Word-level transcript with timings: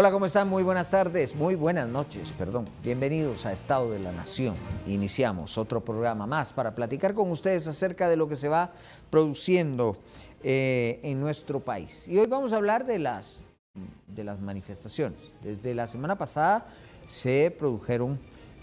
Hola, 0.00 0.12
¿cómo 0.12 0.26
están? 0.26 0.48
Muy 0.48 0.62
buenas 0.62 0.92
tardes, 0.92 1.34
muy 1.34 1.56
buenas 1.56 1.88
noches, 1.88 2.30
perdón. 2.30 2.66
Bienvenidos 2.84 3.44
a 3.46 3.52
Estado 3.52 3.90
de 3.90 3.98
la 3.98 4.12
Nación. 4.12 4.54
Iniciamos 4.86 5.58
otro 5.58 5.84
programa 5.84 6.24
más 6.24 6.52
para 6.52 6.72
platicar 6.72 7.14
con 7.14 7.28
ustedes 7.32 7.66
acerca 7.66 8.08
de 8.08 8.16
lo 8.16 8.28
que 8.28 8.36
se 8.36 8.48
va 8.48 8.70
produciendo 9.10 9.96
eh, 10.44 11.00
en 11.02 11.18
nuestro 11.18 11.58
país. 11.58 12.06
Y 12.06 12.16
hoy 12.16 12.28
vamos 12.28 12.52
a 12.52 12.58
hablar 12.58 12.86
de 12.86 13.00
las, 13.00 13.40
de 14.06 14.22
las 14.22 14.38
manifestaciones. 14.38 15.34
Desde 15.42 15.74
la 15.74 15.88
semana 15.88 16.16
pasada 16.16 16.64
se 17.08 17.52
produjeron 17.58 18.20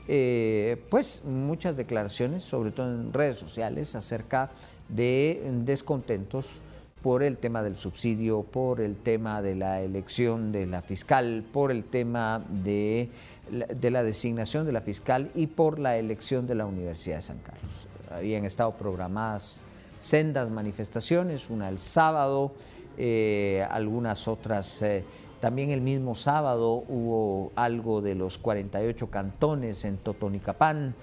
eh, 0.07 0.85
pues 0.89 1.25
muchas 1.25 1.75
declaraciones, 1.75 2.43
sobre 2.43 2.71
todo 2.71 2.87
en 2.87 3.11
redes 3.11 3.37
sociales, 3.37 3.93
acerca 3.93 4.51
de 4.87 5.41
descontentos 5.65 6.61
por 7.05 7.21
el 7.21 7.37
tema 7.37 7.61
del 7.61 7.77
subsidio, 7.77 8.41
por 8.41 8.81
el 8.81 8.95
tema 8.95 9.43
de 9.43 9.53
la 9.53 9.81
elección 9.81 10.51
de 10.51 10.65
la 10.65 10.81
fiscal, 10.81 11.45
por 11.53 11.69
el 11.69 11.83
tema 11.83 12.43
de 12.49 13.11
la, 13.51 14.01
designación 14.01 14.65
de 14.65 14.71
la 14.71 14.81
fiscal 14.81 15.29
y 15.35 15.45
por 15.45 15.77
la 15.77 15.97
elección 15.97 16.47
de 16.47 16.55
la 16.55 16.65
Universidad 16.65 17.17
de 17.17 17.21
San 17.21 17.37
Carlos. 17.37 17.87
Habían 18.09 18.43
estado 18.43 18.71
programadas 18.71 19.61
sendas 19.99 20.49
manifestaciones, 20.49 21.51
una 21.51 21.69
el 21.69 21.77
sábado, 21.77 22.53
eh, 22.97 23.67
algunas 23.69 24.27
otras, 24.27 24.81
eh, 24.81 25.05
también 25.39 25.69
el 25.69 25.81
mismo 25.81 26.15
sábado 26.15 26.85
hubo 26.89 27.51
algo 27.55 28.01
de 28.01 28.15
los 28.15 28.39
48 28.39 29.11
cantones 29.11 29.85
en 29.85 29.97
Totonicapán, 29.97 30.95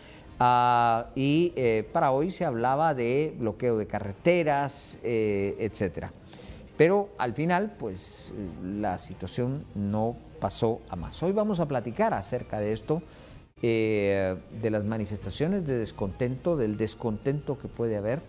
Ah, 0.45 1.07
y 1.15 1.53
eh, 1.55 1.89
para 1.93 2.11
hoy 2.11 2.33
se 2.33 2.45
hablaba 2.45 2.97
de 2.97 3.33
bloqueo 3.39 3.79
de 3.79 3.87
carreteras, 3.87 4.99
eh, 5.05 5.55
etcétera. 5.61 6.13
Pero 6.77 7.11
al 7.17 7.33
final, 7.33 7.77
pues 7.79 8.35
la 8.61 8.99
situación 8.99 9.65
no 9.77 10.17
pasó 10.41 10.81
a 10.89 10.97
más. 10.97 11.23
Hoy 11.23 11.31
vamos 11.31 11.61
a 11.61 11.69
platicar 11.69 12.13
acerca 12.13 12.59
de 12.59 12.73
esto, 12.73 13.05
eh, 13.63 14.37
de 14.61 14.71
las 14.71 14.85
manifestaciones 14.85 15.65
de 15.65 15.79
descontento, 15.79 16.57
del 16.57 16.77
descontento 16.77 17.57
que 17.57 17.69
puede 17.69 17.97
haber, 17.97 18.21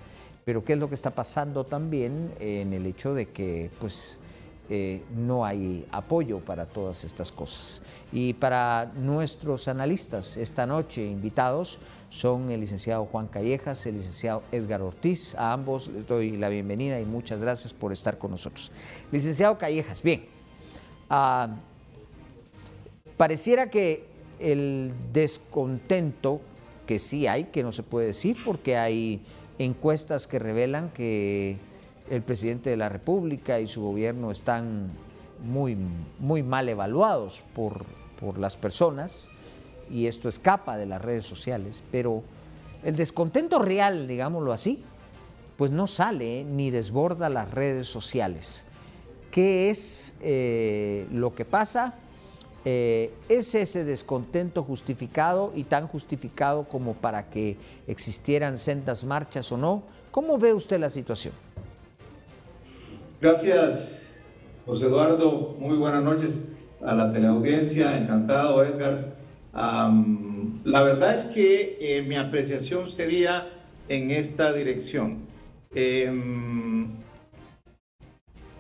pero 0.46 0.64
qué 0.64 0.74
es 0.74 0.80
lo 0.80 0.90
que 0.90 0.96
está 0.96 1.16
pasando 1.16 1.64
también 1.64 2.32
en 2.40 2.74
el 2.74 2.86
hecho 2.86 3.16
de 3.16 3.30
que, 3.30 3.72
pues, 3.80 4.20
eh, 4.70 5.04
no 5.14 5.46
hay 5.46 5.86
apoyo 5.92 6.40
para 6.40 6.66
todas 6.66 7.04
estas 7.04 7.32
cosas. 7.32 7.82
Y 8.12 8.34
para 8.34 8.92
nuestros 8.96 9.68
analistas 9.68 10.38
esta 10.38 10.66
noche 10.66 11.06
invitados 11.06 11.80
son 12.10 12.50
el 12.50 12.62
licenciado 12.62 13.06
Juan 13.06 13.28
Callejas, 13.28 13.86
el 13.86 13.96
licenciado 13.96 14.44
Edgar 14.52 14.82
Ortiz. 14.82 15.36
A 15.36 15.52
ambos 15.52 15.90
les 15.90 16.08
doy 16.08 16.38
la 16.38 16.48
bienvenida 16.50 17.00
y 17.00 17.06
muchas 17.06 17.40
gracias 17.42 17.74
por 17.74 17.92
estar 17.92 18.18
con 18.18 18.32
nosotros. 18.32 18.72
Licenciado 19.12 19.58
Callejas, 19.58 20.02
bien, 20.02 20.26
ah, 21.10 21.50
pareciera 23.18 23.70
que 23.70 24.08
el 24.40 24.94
descontento 25.12 26.40
que 26.88 27.00
sí 27.00 27.28
hay, 27.28 27.46
que 27.46 27.64
no 27.64 27.72
se 27.72 27.84
puede 27.84 28.08
decir 28.08 28.38
porque 28.46 28.78
hay 28.78 29.22
encuestas 29.60 30.28
que 30.28 30.40
revelan 30.40 30.90
que 30.90 31.58
el 32.10 32.22
presidente 32.22 32.70
de 32.70 32.78
la 32.78 32.90
República 32.90 33.60
y 33.60 33.68
su 33.68 33.82
gobierno 33.82 34.32
están 34.32 34.92
muy, 35.44 35.78
muy 36.20 36.44
mal 36.44 36.70
evaluados 36.70 37.44
por, 37.56 37.86
por 38.20 38.38
las 38.38 38.56
personas 38.56 39.30
y 39.90 40.08
esto 40.08 40.30
escapa 40.30 40.78
de 40.78 40.86
las 40.86 41.02
redes 41.02 41.26
sociales, 41.26 41.84
pero 41.92 42.24
el 42.84 42.96
descontento 42.96 43.60
real, 43.60 44.08
digámoslo 44.08 44.52
así, 44.52 44.84
pues 45.58 45.72
no 45.72 45.88
sale 45.88 46.44
ni 46.44 46.72
desborda 46.72 47.30
las 47.30 47.52
redes 47.52 47.88
sociales. 47.88 48.66
¿Qué 49.32 49.70
es 49.70 50.16
eh, 50.22 51.08
lo 51.12 51.34
que 51.34 51.46
pasa? 51.46 51.96
Eh, 52.66 53.14
¿Es 53.30 53.56
ese 53.56 53.84
descontento 53.84 54.64
justificado 54.64 55.52
y 55.56 55.64
tan 55.64 55.88
justificado 55.88 56.64
como 56.64 56.94
para 56.94 57.30
que 57.30 57.58
existieran 57.88 58.58
sendas 58.58 59.04
marchas 59.04 59.52
o 59.52 59.58
no? 59.58 59.84
¿Cómo 60.12 60.38
ve 60.38 60.54
usted 60.54 60.80
la 60.80 60.90
situación? 60.90 61.34
Gracias, 63.24 64.02
José 64.66 64.84
Eduardo. 64.84 65.56
Muy 65.58 65.78
buenas 65.78 66.04
noches 66.04 66.50
a 66.82 66.94
la 66.94 67.10
teleaudiencia. 67.10 67.98
Encantado, 67.98 68.62
Edgar. 68.62 69.16
la 69.54 70.84
verdad 70.84 71.14
es 71.14 71.24
que 71.34 71.78
eh, 71.80 72.02
mi 72.02 72.18
apreciación 72.18 72.90
sería 72.90 73.48
en 73.88 74.12
esta 74.12 74.52
dirección. 74.52 75.20
Em, 75.74 76.90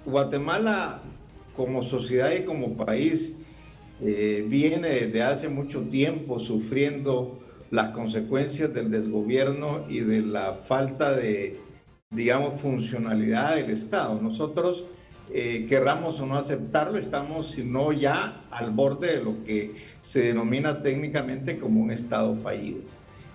Guatemala 0.06 1.02
como 1.58 1.84
sociedad 1.84 2.32
y 2.32 2.46
como 2.46 2.78
país 2.78 3.36
eh, 4.02 4.46
viene 4.48 4.88
desde 4.88 5.24
hace 5.24 5.50
mucho 5.50 5.82
tiempo 5.82 6.40
sufriendo 6.40 7.44
las 7.70 7.90
consecuencias 7.90 8.74
del 8.74 8.90
desgobierno 8.92 9.84
y 9.90 10.00
de 10.00 10.22
la 10.22 10.54
falta 10.54 11.14
de 11.14 11.60
digamos, 12.14 12.60
funcionalidad 12.62 13.56
del 13.56 13.72
Estado. 13.72 14.20
Nosotros, 14.22 14.86
eh, 15.32 15.66
querramos 15.68 16.20
o 16.20 16.26
no 16.26 16.38
aceptarlo, 16.38 16.98
estamos, 16.98 17.52
si 17.52 17.64
no 17.64 17.92
ya, 17.92 18.42
al 18.52 18.72
borde 18.72 19.18
de 19.18 19.24
lo 19.24 19.44
que 19.44 19.76
se 20.00 20.24
denomina 20.24 20.82
técnicamente 20.82 21.58
como 21.58 21.82
un 21.82 21.92
Estado 21.92 22.36
fallido. 22.36 22.82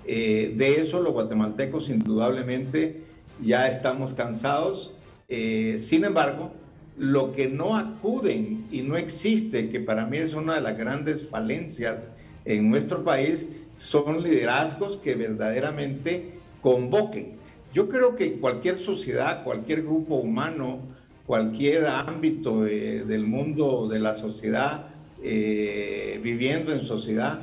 Eh, 0.06 0.54
de 0.56 0.80
eso 0.80 1.02
los 1.02 1.12
guatemaltecos 1.12 1.90
indudablemente 1.90 3.02
ya 3.44 3.68
estamos 3.68 4.14
cansados. 4.14 4.92
Eh, 5.28 5.76
sin 5.78 6.04
embargo, 6.04 6.52
lo 6.96 7.32
que 7.32 7.48
no 7.48 7.76
acuden 7.76 8.66
y 8.72 8.82
no 8.82 8.96
existe, 8.96 9.68
que 9.68 9.80
para 9.80 10.06
mí 10.06 10.18
es 10.18 10.34
una 10.34 10.54
de 10.54 10.60
las 10.60 10.76
grandes 10.76 11.26
falencias 11.26 12.04
en 12.44 12.70
nuestro 12.70 13.04
país, 13.04 13.46
son 13.76 14.22
liderazgos 14.22 14.96
que 14.96 15.14
verdaderamente 15.14 16.38
convoquen 16.62 17.37
yo 17.78 17.88
creo 17.88 18.16
que 18.16 18.40
cualquier 18.40 18.76
sociedad, 18.76 19.44
cualquier 19.44 19.82
grupo 19.84 20.16
humano, 20.16 20.80
cualquier 21.28 21.86
ámbito 21.86 22.62
del 22.62 23.24
mundo 23.24 23.86
de 23.86 24.00
la 24.00 24.14
sociedad, 24.14 24.86
eh, 25.22 26.18
viviendo 26.20 26.72
en 26.72 26.80
sociedad, 26.80 27.42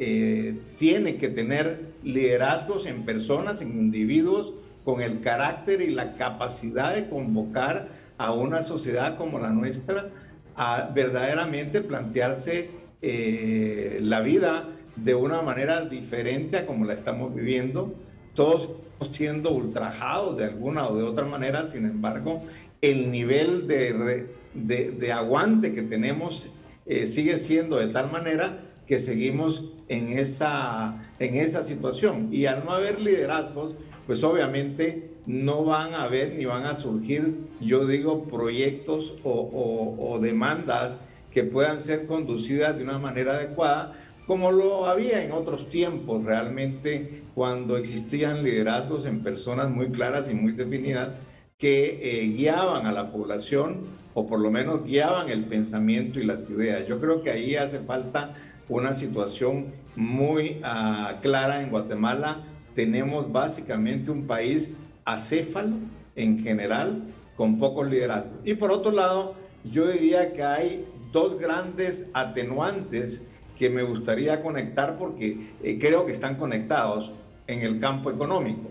eh, 0.00 0.58
tiene 0.76 1.18
que 1.18 1.28
tener 1.28 1.92
liderazgos 2.02 2.84
en 2.86 3.04
personas, 3.04 3.62
en 3.62 3.78
individuos, 3.78 4.54
con 4.84 5.02
el 5.02 5.20
carácter 5.20 5.80
y 5.80 5.92
la 5.94 6.16
capacidad 6.16 6.92
de 6.92 7.08
convocar 7.08 7.86
a 8.18 8.32
una 8.32 8.62
sociedad 8.62 9.16
como 9.16 9.38
la 9.38 9.50
nuestra 9.50 10.08
a 10.56 10.90
verdaderamente 10.92 11.80
plantearse 11.80 12.70
eh, 13.02 14.00
la 14.02 14.18
vida 14.18 14.68
de 14.96 15.14
una 15.14 15.42
manera 15.42 15.84
diferente 15.84 16.56
a 16.56 16.66
como 16.66 16.86
la 16.86 16.94
estamos 16.94 17.32
viviendo. 17.32 17.94
Todos 18.36 18.70
siendo 19.10 19.50
ultrajados 19.50 20.36
de 20.36 20.44
alguna 20.44 20.88
o 20.88 20.96
de 20.96 21.02
otra 21.02 21.26
manera, 21.26 21.66
sin 21.66 21.84
embargo, 21.84 22.42
el 22.80 23.10
nivel 23.10 23.66
de, 23.66 24.28
de, 24.54 25.12
aguante 25.12 25.74
que 25.74 25.82
tenemos 25.82 26.48
eh, 26.86 27.06
sigue 27.06 27.38
siendo 27.38 27.76
de 27.76 27.88
tal 27.88 28.10
manera 28.10 28.62
que 28.86 29.00
seguimos 29.00 29.64
en 29.88 30.18
esa, 30.18 31.10
en 31.18 31.36
esa 31.36 31.62
situación. 31.62 32.28
Y 32.30 32.46
al 32.46 32.64
no 32.64 32.70
haber 32.70 33.00
liderazgos, 33.00 33.74
pues 34.06 34.22
obviamente 34.22 35.10
no 35.26 35.64
van 35.64 35.94
a 35.94 36.04
haber 36.04 36.34
ni 36.34 36.44
van 36.44 36.64
a 36.64 36.74
surgir, 36.74 37.34
yo 37.60 37.86
digo, 37.86 38.24
proyectos 38.24 39.14
o, 39.24 39.96
o 39.98 40.20
demandas 40.20 40.96
que 41.32 41.42
puedan 41.42 41.80
ser 41.80 42.06
conducidas 42.06 42.76
de 42.76 42.84
una 42.84 42.98
manera 42.98 43.34
adecuada 43.34 43.94
como 44.26 44.50
lo 44.50 44.86
había 44.86 45.22
en 45.22 45.32
otros 45.32 45.70
tiempos 45.70 46.24
realmente 46.24 47.22
cuando 47.36 47.76
existían 47.76 48.42
liderazgos 48.42 49.04
en 49.04 49.20
personas 49.22 49.68
muy 49.68 49.90
claras 49.90 50.30
y 50.30 50.34
muy 50.34 50.52
definidas 50.52 51.10
que 51.58 52.00
eh, 52.02 52.28
guiaban 52.28 52.86
a 52.86 52.92
la 52.92 53.12
población 53.12 53.80
o 54.14 54.26
por 54.26 54.40
lo 54.40 54.50
menos 54.50 54.84
guiaban 54.84 55.28
el 55.28 55.44
pensamiento 55.44 56.18
y 56.18 56.24
las 56.24 56.48
ideas. 56.48 56.88
Yo 56.88 56.98
creo 56.98 57.22
que 57.22 57.30
ahí 57.30 57.54
hace 57.54 57.80
falta 57.80 58.32
una 58.70 58.94
situación 58.94 59.66
muy 59.96 60.60
ah, 60.64 61.18
clara 61.20 61.60
en 61.60 61.68
Guatemala. 61.68 62.40
Tenemos 62.74 63.30
básicamente 63.30 64.10
un 64.10 64.26
país 64.26 64.70
acéfalo 65.04 65.76
en 66.14 66.38
general, 66.38 67.02
con 67.36 67.58
pocos 67.58 67.86
liderazgos. 67.86 68.32
Y 68.46 68.54
por 68.54 68.72
otro 68.72 68.92
lado, 68.92 69.34
yo 69.62 69.88
diría 69.88 70.32
que 70.32 70.42
hay 70.42 70.86
dos 71.12 71.38
grandes 71.38 72.06
atenuantes 72.14 73.20
que 73.58 73.68
me 73.68 73.82
gustaría 73.82 74.42
conectar 74.42 74.96
porque 74.96 75.50
eh, 75.62 75.78
creo 75.78 76.06
que 76.06 76.12
están 76.12 76.36
conectados 76.36 77.12
en 77.46 77.60
el 77.60 77.78
campo 77.80 78.10
económico. 78.10 78.70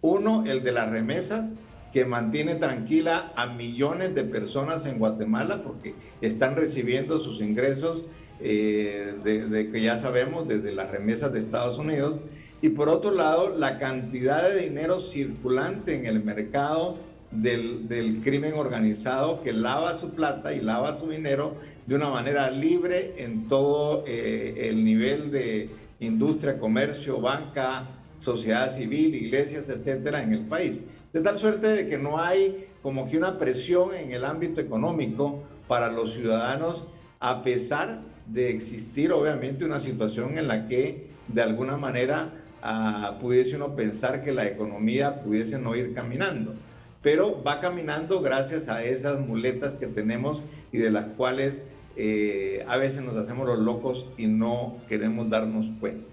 Uno, 0.00 0.44
el 0.46 0.62
de 0.62 0.72
las 0.72 0.90
remesas, 0.90 1.54
que 1.92 2.04
mantiene 2.04 2.56
tranquila 2.56 3.32
a 3.36 3.46
millones 3.46 4.14
de 4.14 4.24
personas 4.24 4.84
en 4.86 4.98
Guatemala 4.98 5.62
porque 5.62 5.94
están 6.20 6.54
recibiendo 6.54 7.20
sus 7.20 7.40
ingresos 7.40 8.04
eh, 8.38 9.14
de, 9.24 9.70
que 9.70 9.80
ya 9.80 9.96
sabemos 9.96 10.46
desde 10.46 10.72
las 10.72 10.90
remesas 10.90 11.32
de 11.32 11.38
Estados 11.38 11.78
Unidos. 11.78 12.20
Y 12.60 12.70
por 12.70 12.88
otro 12.88 13.12
lado, 13.12 13.48
la 13.56 13.78
cantidad 13.78 14.46
de 14.46 14.60
dinero 14.60 15.00
circulante 15.00 15.94
en 15.94 16.06
el 16.06 16.22
mercado 16.22 16.98
del, 17.30 17.88
del, 17.88 18.20
crimen 18.20 18.54
organizado 18.54 19.42
que 19.42 19.52
lava 19.52 19.94
su 19.94 20.10
plata 20.10 20.52
y 20.54 20.60
lava 20.60 20.96
su 20.96 21.08
dinero 21.08 21.54
de 21.86 21.94
una 21.94 22.10
manera 22.10 22.50
libre 22.50 23.14
en 23.18 23.48
todo 23.48 24.04
eh, 24.06 24.68
el 24.68 24.84
nivel 24.84 25.30
de 25.30 25.70
industria, 26.00 26.58
comercio, 26.58 27.20
banca, 27.20 27.88
sociedad 28.18 28.70
civil, 28.70 29.14
iglesias, 29.14 29.68
etcétera, 29.68 30.22
en 30.22 30.32
el 30.32 30.46
país. 30.46 30.80
De 31.12 31.20
tal 31.20 31.38
suerte 31.38 31.68
de 31.68 31.88
que 31.88 31.98
no 31.98 32.20
hay 32.20 32.68
como 32.82 33.08
que 33.08 33.16
una 33.16 33.38
presión 33.38 33.94
en 33.94 34.12
el 34.12 34.24
ámbito 34.24 34.60
económico 34.60 35.42
para 35.66 35.90
los 35.90 36.12
ciudadanos, 36.12 36.84
a 37.20 37.42
pesar 37.42 38.02
de 38.26 38.50
existir 38.50 39.12
obviamente 39.12 39.64
una 39.64 39.80
situación 39.80 40.38
en 40.38 40.48
la 40.48 40.68
que 40.68 41.08
de 41.28 41.42
alguna 41.42 41.76
manera 41.76 42.32
ah, 42.62 43.18
pudiese 43.20 43.56
uno 43.56 43.74
pensar 43.74 44.22
que 44.22 44.32
la 44.32 44.46
economía 44.46 45.22
pudiese 45.22 45.58
no 45.58 45.74
ir 45.74 45.92
caminando. 45.92 46.54
Pero 47.02 47.42
va 47.42 47.60
caminando 47.60 48.20
gracias 48.20 48.68
a 48.68 48.84
esas 48.84 49.20
muletas 49.20 49.74
que 49.74 49.86
tenemos 49.86 50.40
y 50.72 50.78
de 50.78 50.90
las 50.90 51.06
cuales 51.16 51.60
eh, 51.96 52.64
a 52.68 52.76
veces 52.76 53.02
nos 53.02 53.16
hacemos 53.16 53.46
los 53.46 53.58
locos 53.58 54.06
y 54.16 54.26
no 54.26 54.76
queremos 54.88 55.30
darnos 55.30 55.70
cuenta. 55.80 56.06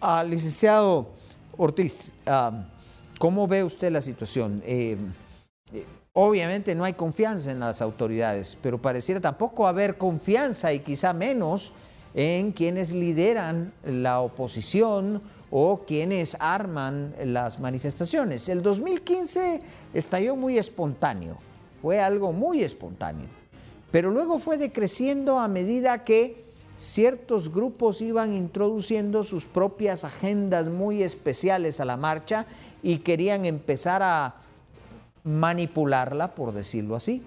Ah, 0.00 0.24
licenciado 0.28 1.10
Ortiz, 1.58 2.12
¿cómo 3.18 3.48
ve 3.48 3.64
usted 3.64 3.90
la 3.90 4.02
situación? 4.02 4.62
Eh, 4.66 4.98
eh, 5.72 5.86
obviamente 6.12 6.74
no 6.74 6.84
hay 6.84 6.92
confianza 6.92 7.50
en 7.50 7.60
las 7.60 7.80
autoridades, 7.80 8.58
pero 8.62 8.80
pareciera 8.80 9.20
tampoco 9.20 9.66
haber 9.66 9.96
confianza 9.96 10.72
y 10.72 10.80
quizá 10.80 11.14
menos 11.14 11.72
en 12.14 12.52
quienes 12.52 12.92
lideran 12.92 13.72
la 13.84 14.20
oposición 14.20 15.22
o 15.50 15.84
quienes 15.86 16.36
arman 16.40 17.14
las 17.24 17.58
manifestaciones. 17.58 18.48
El 18.50 18.62
2015 18.62 19.62
estalló 19.94 20.36
muy 20.36 20.58
espontáneo, 20.58 21.38
fue 21.80 22.00
algo 22.00 22.32
muy 22.32 22.62
espontáneo, 22.62 23.28
pero 23.90 24.10
luego 24.10 24.38
fue 24.38 24.58
decreciendo 24.58 25.38
a 25.38 25.48
medida 25.48 26.04
que 26.04 26.45
ciertos 26.76 27.52
grupos 27.52 28.00
iban 28.02 28.34
introduciendo 28.34 29.24
sus 29.24 29.46
propias 29.46 30.04
agendas 30.04 30.68
muy 30.68 31.02
especiales 31.02 31.80
a 31.80 31.84
la 31.84 31.96
marcha 31.96 32.46
y 32.82 32.98
querían 32.98 33.46
empezar 33.46 34.02
a 34.02 34.36
manipularla, 35.24 36.34
por 36.34 36.52
decirlo 36.52 36.96
así. 36.96 37.22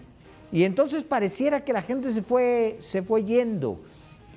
Y 0.51 0.63
entonces 0.63 1.03
pareciera 1.03 1.63
que 1.63 1.73
la 1.73 1.81
gente 1.81 2.11
se 2.11 2.21
fue, 2.21 2.77
se 2.79 3.01
fue 3.01 3.23
yendo 3.23 3.79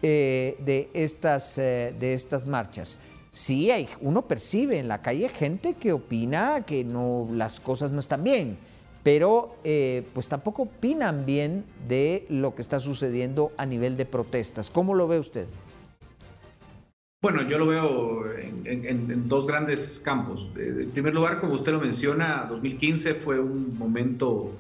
eh, 0.03 0.57
de, 0.65 0.91
estas, 0.95 1.57
eh, 1.59 1.95
de 1.99 2.15
estas 2.15 2.47
marchas. 2.47 2.99
Sí, 3.31 3.71
hay, 3.71 3.89
uno 4.01 4.27
percibe 4.29 4.79
en 4.79 4.89
la 4.89 5.01
calle 5.01 5.29
gente 5.29 5.75
que 5.75 5.93
opina 5.93 6.65
que 6.67 6.85
no, 6.85 7.29
las 7.33 7.61
cosas 7.61 7.91
no 7.91 8.01
están 8.01 8.25
bien, 8.25 8.59
pero 9.03 9.57
eh, 9.65 10.05
pues 10.15 10.29
tampoco 10.29 10.63
opinan 10.63 11.27
bien 11.27 11.65
de 11.89 12.27
lo 12.29 12.55
que 12.55 12.63
está 12.63 12.81
sucediendo 12.81 13.53
a 13.57 13.67
nivel 13.67 13.97
de 13.97 14.05
protestas. 14.05 14.71
¿Cómo 14.71 14.95
lo 14.95 15.09
ve 15.09 15.19
usted? 15.19 15.47
Bueno, 17.23 17.43
yo 17.43 17.57
lo 17.57 17.67
veo 17.67 18.25
en, 18.37 19.29
dos 19.29 19.47
grandes 19.47 20.01
campos. 20.05 20.51
En 20.57 20.91
primer 20.91 21.15
lugar, 21.15 21.41
como 21.41 21.55
usted 21.55 21.71
lo 21.71 21.81
menciona, 21.81 22.47
2015 22.49 23.15
fue 23.15 23.39
un 23.39 23.79
momento 23.79 24.51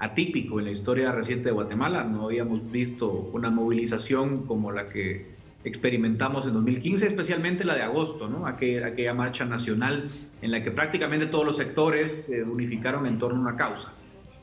atípico 0.00 0.58
en 0.58 0.64
la 0.64 0.72
historia 0.72 1.12
reciente 1.12 1.44
de 1.44 1.52
Guatemala. 1.52 2.02
No 2.02 2.24
habíamos 2.24 2.72
visto 2.72 3.08
una 3.32 3.50
movilización 3.50 4.46
como 4.46 4.72
la 4.72 4.88
que 4.88 5.37
experimentamos 5.64 6.46
en 6.46 6.52
2015, 6.54 7.06
especialmente 7.06 7.64
la 7.64 7.74
de 7.74 7.82
agosto, 7.82 8.28
¿no? 8.28 8.46
aquella, 8.46 9.14
marcha 9.14 9.44
nacional 9.44 10.04
en 10.40 10.50
la 10.50 10.62
que 10.62 10.70
prácticamente 10.70 11.26
todos 11.26 11.44
los 11.44 11.56
sectores 11.56 12.26
se 12.26 12.42
unificaron 12.42 13.06
en 13.06 13.18
torno 13.18 13.38
a 13.38 13.40
una 13.40 13.56
causa. 13.56 13.92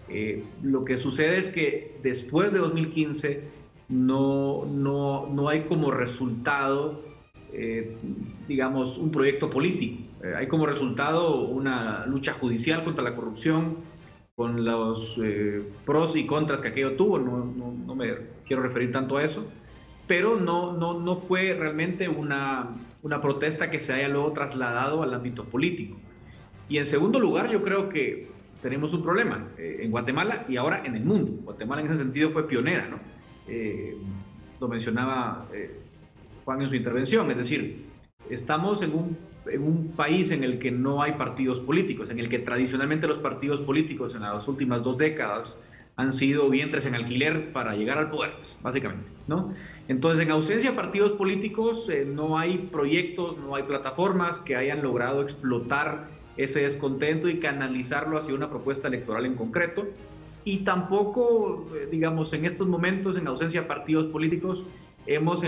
Eh, 0.09 0.43
lo 0.61 0.85
que 0.85 0.97
sucede 0.97 1.37
es 1.37 1.47
que 1.47 1.97
después 2.03 2.53
de 2.53 2.59
2015 2.59 3.43
no, 3.89 4.65
no, 4.65 5.27
no 5.27 5.49
hay 5.49 5.61
como 5.61 5.89
resultado 5.91 7.01
eh, 7.57 7.95
digamos, 8.49 8.97
un 8.97 9.11
proyecto 9.11 9.49
político. 9.49 10.03
Eh, 10.21 10.33
hay 10.35 10.47
como 10.47 10.65
resultado 10.65 11.45
una 11.45 12.05
lucha 12.05 12.33
judicial 12.33 12.83
contra 12.83 13.01
la 13.01 13.15
corrupción, 13.15 13.77
con 14.35 14.65
los 14.65 15.17
eh, 15.23 15.63
pros 15.85 16.17
y 16.17 16.25
contras 16.25 16.59
que 16.59 16.67
aquello 16.67 16.97
tuvo, 16.97 17.17
no, 17.17 17.45
no, 17.45 17.95
me 17.95 18.13
quiero 18.45 18.61
referir 18.61 18.91
tanto 18.91 19.15
a 19.15 19.23
eso, 19.23 19.47
pero 20.07 20.39
no, 20.39 20.73
no, 20.73 20.99
no 20.99 21.15
fue 21.15 21.53
realmente 21.53 22.07
una, 22.07 22.75
una 23.01 23.21
protesta 23.21 23.71
que 23.71 23.79
se 23.79 23.93
haya 23.93 24.07
luego 24.07 24.31
trasladado 24.33 25.03
al 25.03 25.13
ámbito 25.13 25.45
político. 25.45 25.97
Y 26.69 26.77
en 26.77 26.85
segundo 26.85 27.19
lugar, 27.19 27.49
yo 27.49 27.63
creo 27.63 27.89
que 27.89 28.27
tenemos 28.61 28.93
un 28.93 29.03
problema 29.03 29.47
en 29.57 29.91
Guatemala 29.91 30.45
y 30.49 30.57
ahora 30.57 30.83
en 30.83 30.95
el 30.95 31.03
mundo. 31.03 31.31
Guatemala 31.43 31.81
en 31.81 31.91
ese 31.91 32.01
sentido 32.01 32.31
fue 32.31 32.47
pionera, 32.47 32.87
¿no? 32.87 32.99
lo 34.59 34.67
mencionaba 34.67 35.45
Juan 36.45 36.61
en 36.61 36.69
su 36.69 36.75
intervención. 36.75 37.29
Es 37.31 37.37
decir, 37.37 37.85
estamos 38.29 38.81
en 38.83 38.93
un, 38.93 39.17
en 39.51 39.63
un, 39.63 39.91
país 39.95 40.31
en 40.31 40.43
el 40.43 40.59
que 40.59 40.71
no 40.71 41.01
hay 41.01 41.13
partidos 41.13 41.59
políticos, 41.59 42.09
en 42.11 42.19
el 42.19 42.29
que 42.29 42.39
tradicionalmente 42.39 43.07
los 43.07 43.19
partidos 43.19 43.59
políticos 43.61 44.15
en 44.15 44.21
las 44.21 44.47
últimas 44.47 44.83
dos 44.83 44.97
décadas 44.97 45.57
han 45.97 46.11
sido 46.11 46.49
vientres 46.49 46.85
en 46.85 46.95
alquiler 46.95 47.53
para 47.53 47.75
llegar 47.75 47.97
al 47.97 48.09
poder, 48.09 48.33
pues, 48.37 48.59
básicamente, 48.61 49.11
¿no? 49.27 49.53
Entonces, 49.87 50.25
en 50.25 50.31
ausencia 50.31 50.71
de 50.71 50.75
partidos 50.75 51.13
políticos, 51.13 51.87
eh, 51.89 52.05
no 52.05 52.37
hay 52.37 52.57
proyectos, 52.71 53.37
no 53.37 53.55
hay 53.55 53.63
plataformas 53.63 54.39
que 54.41 54.55
hayan 54.55 54.81
logrado 54.81 55.21
explotar 55.21 56.09
ese 56.37 56.63
descontento 56.63 57.29
y 57.29 57.39
canalizarlo 57.39 58.17
hacia 58.17 58.33
una 58.33 58.49
propuesta 58.49 58.89
electoral 58.89 59.25
en 59.25 59.35
concreto. 59.35 59.87
Y 60.43 60.57
tampoco, 60.59 61.65
eh, 61.75 61.87
digamos, 61.89 62.33
en 62.33 62.45
estos 62.45 62.67
momentos, 62.67 63.17
en 63.17 63.27
ausencia 63.27 63.61
de 63.61 63.67
partidos 63.67 64.07
políticos, 64.07 64.63
hemos 65.07 65.43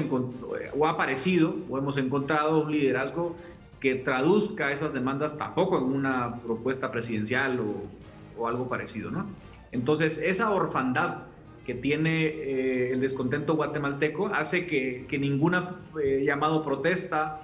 o 0.77 0.85
ha 0.85 0.91
aparecido 0.91 1.55
o 1.69 1.77
hemos 1.77 1.97
encontrado 1.97 2.61
un 2.61 2.71
liderazgo 2.71 3.35
que 3.81 3.95
traduzca 3.95 4.71
esas 4.71 4.93
demandas 4.93 5.37
tampoco 5.37 5.77
en 5.77 5.85
una 5.85 6.35
propuesta 6.37 6.91
presidencial 6.91 7.59
o, 7.59 8.41
o 8.41 8.47
algo 8.47 8.69
parecido, 8.69 9.11
¿no? 9.11 9.25
Entonces, 9.71 10.21
esa 10.21 10.51
orfandad 10.51 11.23
que 11.65 11.73
tiene 11.73 12.25
eh, 12.27 12.93
el 12.93 13.01
descontento 13.01 13.55
guatemalteco 13.55 14.27
hace 14.27 14.65
que, 14.65 15.05
que 15.09 15.17
ninguna 15.17 15.75
eh, 16.01 16.23
llamado 16.25 16.63
protesta 16.63 17.41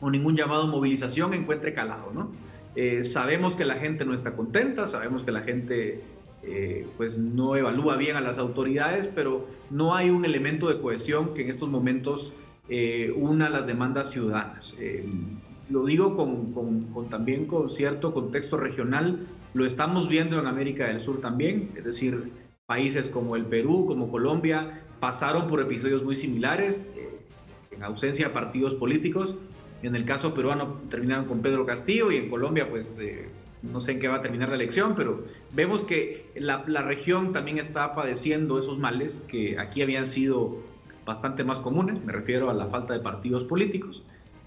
o 0.00 0.08
ningún 0.08 0.36
llamado 0.36 0.68
movilización 0.68 1.34
encuentre 1.34 1.74
calado, 1.74 2.12
¿no? 2.14 2.30
Eh, 2.76 3.02
sabemos 3.02 3.56
que 3.56 3.64
la 3.64 3.76
gente 3.76 4.04
no 4.04 4.14
está 4.14 4.36
contenta, 4.36 4.86
sabemos 4.86 5.24
que 5.24 5.32
la 5.32 5.40
gente 5.40 6.02
eh, 6.42 6.86
pues 6.96 7.18
no 7.18 7.56
evalúa 7.56 7.96
bien 7.96 8.16
a 8.16 8.20
las 8.20 8.38
autoridades, 8.38 9.08
pero 9.12 9.48
no 9.70 9.96
hay 9.96 10.10
un 10.10 10.24
elemento 10.24 10.68
de 10.68 10.80
cohesión 10.80 11.34
que 11.34 11.42
en 11.42 11.50
estos 11.50 11.68
momentos 11.68 12.32
una 13.14 13.48
las 13.48 13.68
demandas 13.68 14.10
ciudadanas. 14.10 14.74
Lo 15.70 15.84
digo 15.84 16.16
con, 16.16 17.08
también 17.08 17.46
con 17.46 17.70
cierto 17.70 18.12
contexto 18.12 18.56
regional, 18.56 19.20
lo 19.56 19.64
estamos 19.64 20.08
viendo 20.08 20.38
en 20.38 20.46
América 20.46 20.86
del 20.86 21.00
Sur 21.00 21.22
también, 21.22 21.70
es 21.76 21.84
decir, 21.84 22.30
países 22.66 23.08
como 23.08 23.36
el 23.36 23.46
Perú, 23.46 23.86
como 23.86 24.10
Colombia, 24.10 24.82
pasaron 25.00 25.46
por 25.46 25.60
episodios 25.60 26.04
muy 26.04 26.14
similares, 26.14 26.92
en 27.70 27.82
ausencia 27.82 28.28
de 28.28 28.34
partidos 28.34 28.74
políticos. 28.74 29.34
En 29.82 29.96
el 29.96 30.04
caso 30.04 30.34
peruano 30.34 30.80
terminaron 30.90 31.24
con 31.24 31.40
Pedro 31.40 31.64
Castillo 31.64 32.12
y 32.12 32.18
en 32.18 32.28
Colombia 32.28 32.68
pues 32.68 33.00
no 33.62 33.80
sé 33.80 33.92
en 33.92 34.00
qué 34.00 34.08
va 34.08 34.16
a 34.16 34.22
terminar 34.22 34.50
la 34.50 34.56
elección, 34.56 34.94
pero 34.94 35.24
vemos 35.54 35.84
que 35.84 36.26
la, 36.36 36.62
región 36.82 37.32
también 37.32 37.58
está 37.58 37.94
padeciendo 37.94 38.58
esos 38.58 38.78
males 38.78 39.24
que 39.26 39.58
aquí 39.58 39.80
habían 39.80 40.06
sido 40.06 40.58
bastante 41.06 41.44
más 41.44 41.60
comunes, 41.60 42.04
me 42.04 42.12
refiero 42.12 42.50
a 42.50 42.54
la 42.54 42.66
falta 42.66 42.92
de 42.92 43.00
partidos 43.00 43.44
políticos, 43.44 44.02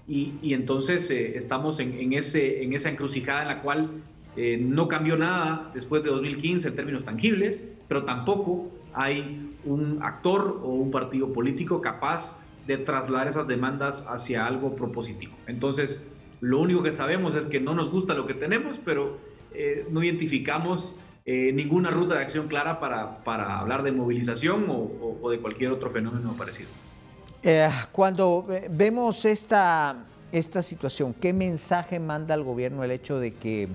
y, 0.06 0.54
entonces 0.54 1.08
eh, 1.10 1.36
estamos 1.36 1.78
en, 1.78 2.12
ese, 2.12 2.64
en 2.64 2.72
esa 2.72 2.90
encrucijada 2.90 3.42
en 3.42 3.48
la 3.48 3.62
cual 3.62 3.90
eh, 4.36 4.58
no 4.60 4.88
cambió 4.88 5.16
nada 5.16 5.70
después 5.74 6.02
de 6.02 6.10
2015 6.10 6.68
en 6.68 6.76
términos 6.76 7.04
tangibles, 7.04 7.68
pero 7.88 8.04
tampoco 8.04 8.70
hay 8.92 9.56
un 9.64 9.98
actor 10.02 10.60
o 10.62 10.68
un 10.68 10.90
partido 10.90 11.32
político 11.32 11.80
capaz 11.80 12.44
de 12.66 12.78
trasladar 12.78 13.28
esas 13.28 13.46
demandas 13.48 14.06
hacia 14.08 14.46
algo 14.46 14.76
propositivo. 14.76 15.34
Entonces, 15.46 16.00
lo 16.40 16.60
único 16.60 16.82
que 16.82 16.92
sabemos 16.92 17.34
es 17.34 17.46
que 17.46 17.60
no 17.60 17.74
nos 17.74 17.90
gusta 17.90 18.14
lo 18.14 18.26
que 18.26 18.34
tenemos, 18.34 18.78
pero 18.84 19.18
eh, 19.52 19.86
no 19.90 20.02
identificamos 20.02 20.94
eh, 21.26 21.52
ninguna 21.52 21.90
ruta 21.90 22.14
de 22.14 22.22
acción 22.22 22.48
clara 22.48 22.78
para, 22.78 23.58
hablar 23.58 23.82
de 23.82 23.92
movilización 23.92 24.66
o, 24.68 25.30
de 25.30 25.40
cualquier 25.40 25.72
otro 25.72 25.90
fenómeno 25.90 26.32
parecido. 26.32 26.68
Cuando 27.92 28.46
vemos 28.70 29.24
esta, 29.24 29.96
esta 30.30 30.62
situación, 30.62 31.14
¿qué 31.14 31.32
mensaje 31.32 31.98
manda 31.98 32.34
al 32.34 32.44
gobierno 32.44 32.84
el 32.84 32.90
hecho 32.90 33.18
de 33.18 33.34
que 33.34 33.68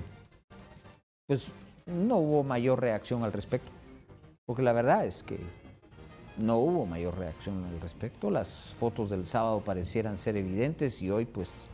pues, 1.28 1.54
no 1.86 2.18
hubo 2.18 2.44
mayor 2.44 2.82
reacción 2.82 3.24
al 3.24 3.34
respecto? 3.34 3.72
Porque 4.46 4.62
la 4.62 4.74
verdad 4.74 5.06
es 5.06 5.24
que 5.24 5.40
no 6.38 6.58
hubo 6.58 6.86
mayor 6.86 7.18
reacción 7.18 7.64
al 7.66 7.82
respecto. 7.82 8.30
Las 8.30 8.76
fotos 8.80 9.10
del 9.10 9.26
sábado 9.26 9.62
parecieran 9.62 10.18
ser 10.18 10.38
evidentes 10.38 11.02
y 11.02 11.10
hoy 11.10 11.26
pues 11.26 11.68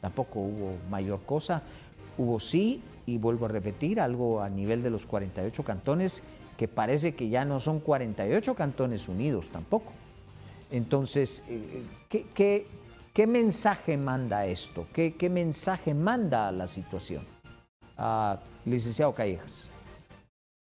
tampoco 0.00 0.40
hubo 0.40 0.76
mayor 0.90 1.22
cosa. 1.24 1.62
Hubo 2.18 2.40
sí 2.40 2.82
y 3.04 3.18
vuelvo 3.18 3.46
a 3.46 3.48
repetir, 3.48 4.00
algo 4.00 4.40
a 4.40 4.48
nivel 4.48 4.82
de 4.82 4.90
los 4.90 5.06
48 5.06 5.62
cantones, 5.62 6.24
que 6.56 6.66
parece 6.66 7.14
que 7.14 7.28
ya 7.28 7.44
no 7.44 7.60
son 7.60 7.80
48 7.80 8.54
cantones 8.54 9.08
unidos 9.08 9.50
tampoco. 9.50 9.92
Entonces, 10.70 11.44
eh, 11.48 11.84
¿qué, 12.08 13.26
mensaje 13.26 13.96
manda 13.96 14.46
esto? 14.46 14.88
¿Qué, 14.92 15.14
¿Qué, 15.14 15.30
mensaje 15.30 15.94
manda 15.94 16.48
a 16.48 16.52
la 16.52 16.66
situación? 16.66 17.35
Ah, 17.96 18.40
licenciado 18.64 19.14
Callejas. 19.14 19.68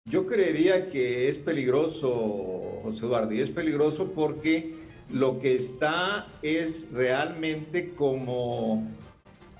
Yo 0.08 0.26
creería 0.28 0.90
que 0.90 1.30
es 1.30 1.38
peligroso, 1.38 2.80
José 2.84 3.06
Eduardo, 3.06 3.34
y 3.34 3.42
es 3.42 3.50
peligroso 3.50 4.12
porque 4.12 4.76
lo 5.10 5.40
que 5.40 5.56
está 5.56 6.28
es 6.42 6.92
realmente 6.92 7.92
como 7.96 8.88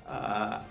ah, 0.06 0.66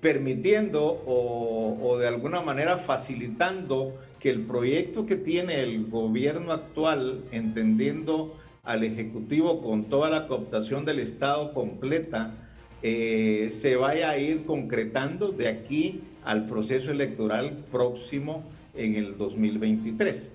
permitiendo 0.00 0.84
o, 0.84 1.78
o, 1.82 1.98
de 1.98 2.08
alguna 2.08 2.40
manera 2.40 2.78
facilitando 2.78 3.98
que 4.20 4.30
el 4.30 4.42
proyecto 4.42 5.04
que 5.04 5.16
tiene 5.16 5.60
el 5.60 5.86
gobierno 5.86 6.52
actual, 6.52 7.24
entendiendo 7.32 8.36
al 8.62 8.84
Ejecutivo 8.84 9.60
con 9.62 9.84
toda 9.84 10.10
la 10.10 10.28
cooptación 10.28 10.84
del 10.84 11.00
Estado 11.00 11.52
completa, 11.52 12.34
eh, 12.82 13.50
se 13.52 13.76
vaya 13.76 14.10
a 14.10 14.18
ir 14.18 14.44
concretando 14.44 15.30
de 15.30 15.48
aquí 15.48 16.02
al 16.24 16.46
proceso 16.46 16.90
electoral 16.90 17.64
próximo 17.70 18.44
en 18.74 18.94
el 18.96 19.16
2023. 19.16 20.32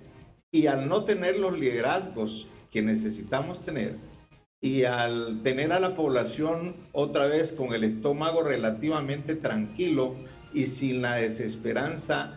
Y 0.51 0.67
al 0.67 0.87
no 0.87 1.03
tener 1.03 1.37
los 1.37 1.57
liderazgos 1.57 2.47
que 2.71 2.81
necesitamos 2.81 3.61
tener, 3.61 3.95
y 4.59 4.83
al 4.85 5.41
tener 5.43 5.71
a 5.71 5.79
la 5.79 5.95
población 5.95 6.75
otra 6.91 7.27
vez 7.27 7.51
con 7.51 7.73
el 7.73 7.83
estómago 7.83 8.41
relativamente 8.41 9.35
tranquilo 9.35 10.15
y 10.53 10.65
sin 10.65 11.01
la 11.01 11.15
desesperanza 11.15 12.33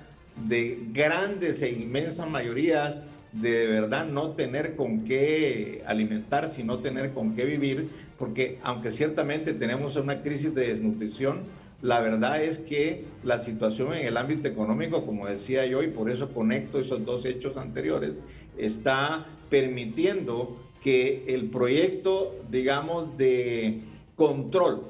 de 0.46 0.78
grandes 0.92 1.62
e 1.62 1.70
inmensas 1.70 2.28
mayorías 2.28 3.00
de, 3.32 3.50
de 3.50 3.66
verdad 3.66 4.06
no 4.06 4.30
tener 4.32 4.76
con 4.76 5.04
qué 5.04 5.82
alimentar, 5.86 6.50
sino 6.50 6.80
tener 6.80 7.12
con 7.12 7.34
qué 7.34 7.44
vivir, 7.44 7.88
porque 8.18 8.58
aunque 8.62 8.90
ciertamente 8.90 9.54
tenemos 9.54 9.96
una 9.96 10.22
crisis 10.22 10.54
de 10.54 10.68
desnutrición, 10.68 11.44
la 11.82 12.00
verdad 12.00 12.42
es 12.42 12.58
que 12.58 13.04
la 13.24 13.38
situación 13.38 13.94
en 13.94 14.06
el 14.06 14.16
ámbito 14.16 14.48
económico, 14.48 15.06
como 15.06 15.26
decía 15.26 15.64
yo, 15.66 15.82
y 15.82 15.88
por 15.88 16.10
eso 16.10 16.32
conecto 16.32 16.78
esos 16.78 17.04
dos 17.04 17.24
hechos 17.24 17.56
anteriores, 17.56 18.18
está 18.58 19.26
permitiendo 19.48 20.56
que 20.82 21.24
el 21.28 21.50
proyecto, 21.50 22.36
digamos, 22.50 23.16
de 23.16 23.80
control 24.16 24.82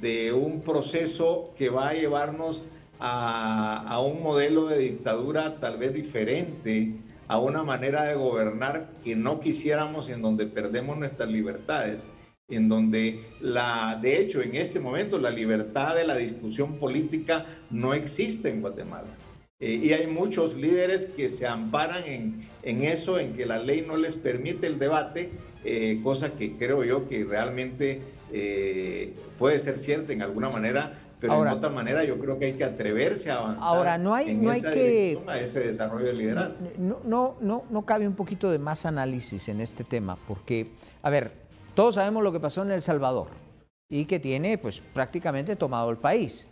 de 0.00 0.32
un 0.32 0.62
proceso 0.62 1.52
que 1.56 1.68
va 1.68 1.88
a 1.88 1.94
llevarnos 1.94 2.62
a, 3.00 4.00
un 4.00 4.22
modelo 4.22 4.68
de 4.68 4.78
dictadura 4.78 5.58
tal 5.58 5.76
vez 5.76 5.92
diferente, 5.92 6.94
a 7.26 7.38
una 7.38 7.64
manera 7.64 8.04
de 8.04 8.14
gobernar 8.14 8.90
que 9.02 9.16
no 9.16 9.40
quisiéramos, 9.40 10.08
en 10.08 10.22
donde 10.22 10.46
perdemos 10.46 10.96
nuestras 10.98 11.28
libertades, 11.28 12.04
en 12.52 12.68
donde 12.68 13.24
la, 13.40 13.98
de 14.00 14.20
hecho, 14.20 14.42
en 14.42 14.54
este 14.54 14.78
momento 14.78 15.18
la 15.18 15.30
libertad 15.30 15.96
de 15.96 16.06
la 16.06 16.16
discusión 16.16 16.78
política 16.78 17.46
no 17.70 17.94
existe 17.94 18.50
en 18.50 18.60
Guatemala. 18.60 19.08
Eh, 19.58 19.74
y 19.74 19.92
hay 19.92 20.08
muchos 20.08 20.54
líderes 20.56 21.06
que 21.06 21.28
se 21.28 21.46
amparan 21.46 22.02
en, 22.04 22.48
en, 22.62 22.82
eso, 22.82 23.18
en 23.18 23.34
que 23.34 23.46
la 23.46 23.58
ley 23.58 23.84
no 23.86 23.96
les 23.96 24.16
permite 24.16 24.66
el 24.66 24.78
debate, 24.78 25.30
eh, 25.64 26.00
cosa 26.02 26.32
que 26.32 26.56
creo 26.56 26.82
yo 26.82 27.08
que 27.08 27.24
realmente 27.24 28.02
eh, 28.32 29.14
puede 29.38 29.60
ser 29.60 29.78
cierta 29.78 30.12
en 30.12 30.22
alguna 30.22 30.48
manera, 30.48 30.98
pero 31.20 31.34
ahora, 31.34 31.50
de 31.52 31.56
otra 31.56 31.70
manera 31.70 32.04
yo 32.04 32.18
creo 32.18 32.36
que 32.40 32.46
hay 32.46 32.52
que 32.54 32.64
atreverse 32.64 33.30
a 33.30 33.38
avanzar 33.38 33.64
ahora, 33.64 33.98
no 33.98 34.12
hay, 34.12 34.30
en 34.30 34.42
no 34.42 34.50
hay 34.50 34.60
que, 34.60 35.20
a 35.28 35.38
ese 35.38 35.60
desarrollo 35.60 36.06
de 36.06 36.14
liderazgo. 36.14 36.56
No, 36.78 36.98
no, 37.04 37.36
no, 37.40 37.64
no 37.70 37.86
cabe 37.86 38.08
un 38.08 38.16
poquito 38.16 38.50
de 38.50 38.58
más 38.58 38.84
análisis 38.84 39.48
en 39.48 39.60
este 39.60 39.84
tema, 39.84 40.18
porque, 40.26 40.72
a 41.02 41.10
ver, 41.10 41.30
todos 41.74 41.96
sabemos 41.96 42.22
lo 42.22 42.32
que 42.32 42.40
pasó 42.40 42.62
en 42.62 42.70
El 42.72 42.82
Salvador 42.82 43.28
y 43.88 44.04
que 44.04 44.18
tiene 44.18 44.58
pues 44.58 44.80
prácticamente 44.80 45.56
tomado 45.56 45.90
el 45.90 45.96
país 45.96 46.48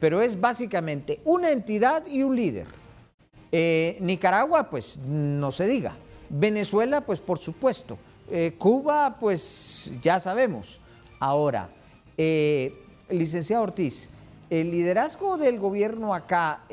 pero 0.00 0.22
es 0.22 0.40
básicamente 0.40 1.20
una 1.24 1.50
entidad 1.50 2.04
y 2.06 2.22
un 2.22 2.34
líder. 2.34 2.66
Eh, 3.52 3.98
Nicaragua, 4.00 4.70
pues 4.70 4.98
no 4.98 5.52
se 5.52 5.66
diga. 5.66 5.94
Venezuela, 6.30 7.02
pues 7.02 7.20
por 7.20 7.38
supuesto. 7.38 7.98
Eh, 8.30 8.54
Cuba, 8.58 9.18
pues 9.20 9.92
ya 10.00 10.18
sabemos. 10.18 10.80
Ahora, 11.20 11.68
eh, 12.16 12.82
licenciado 13.10 13.64
Ortiz, 13.64 14.08
el 14.48 14.70
liderazgo 14.70 15.36
del 15.36 15.60
gobierno 15.60 16.14
acá, 16.14 16.64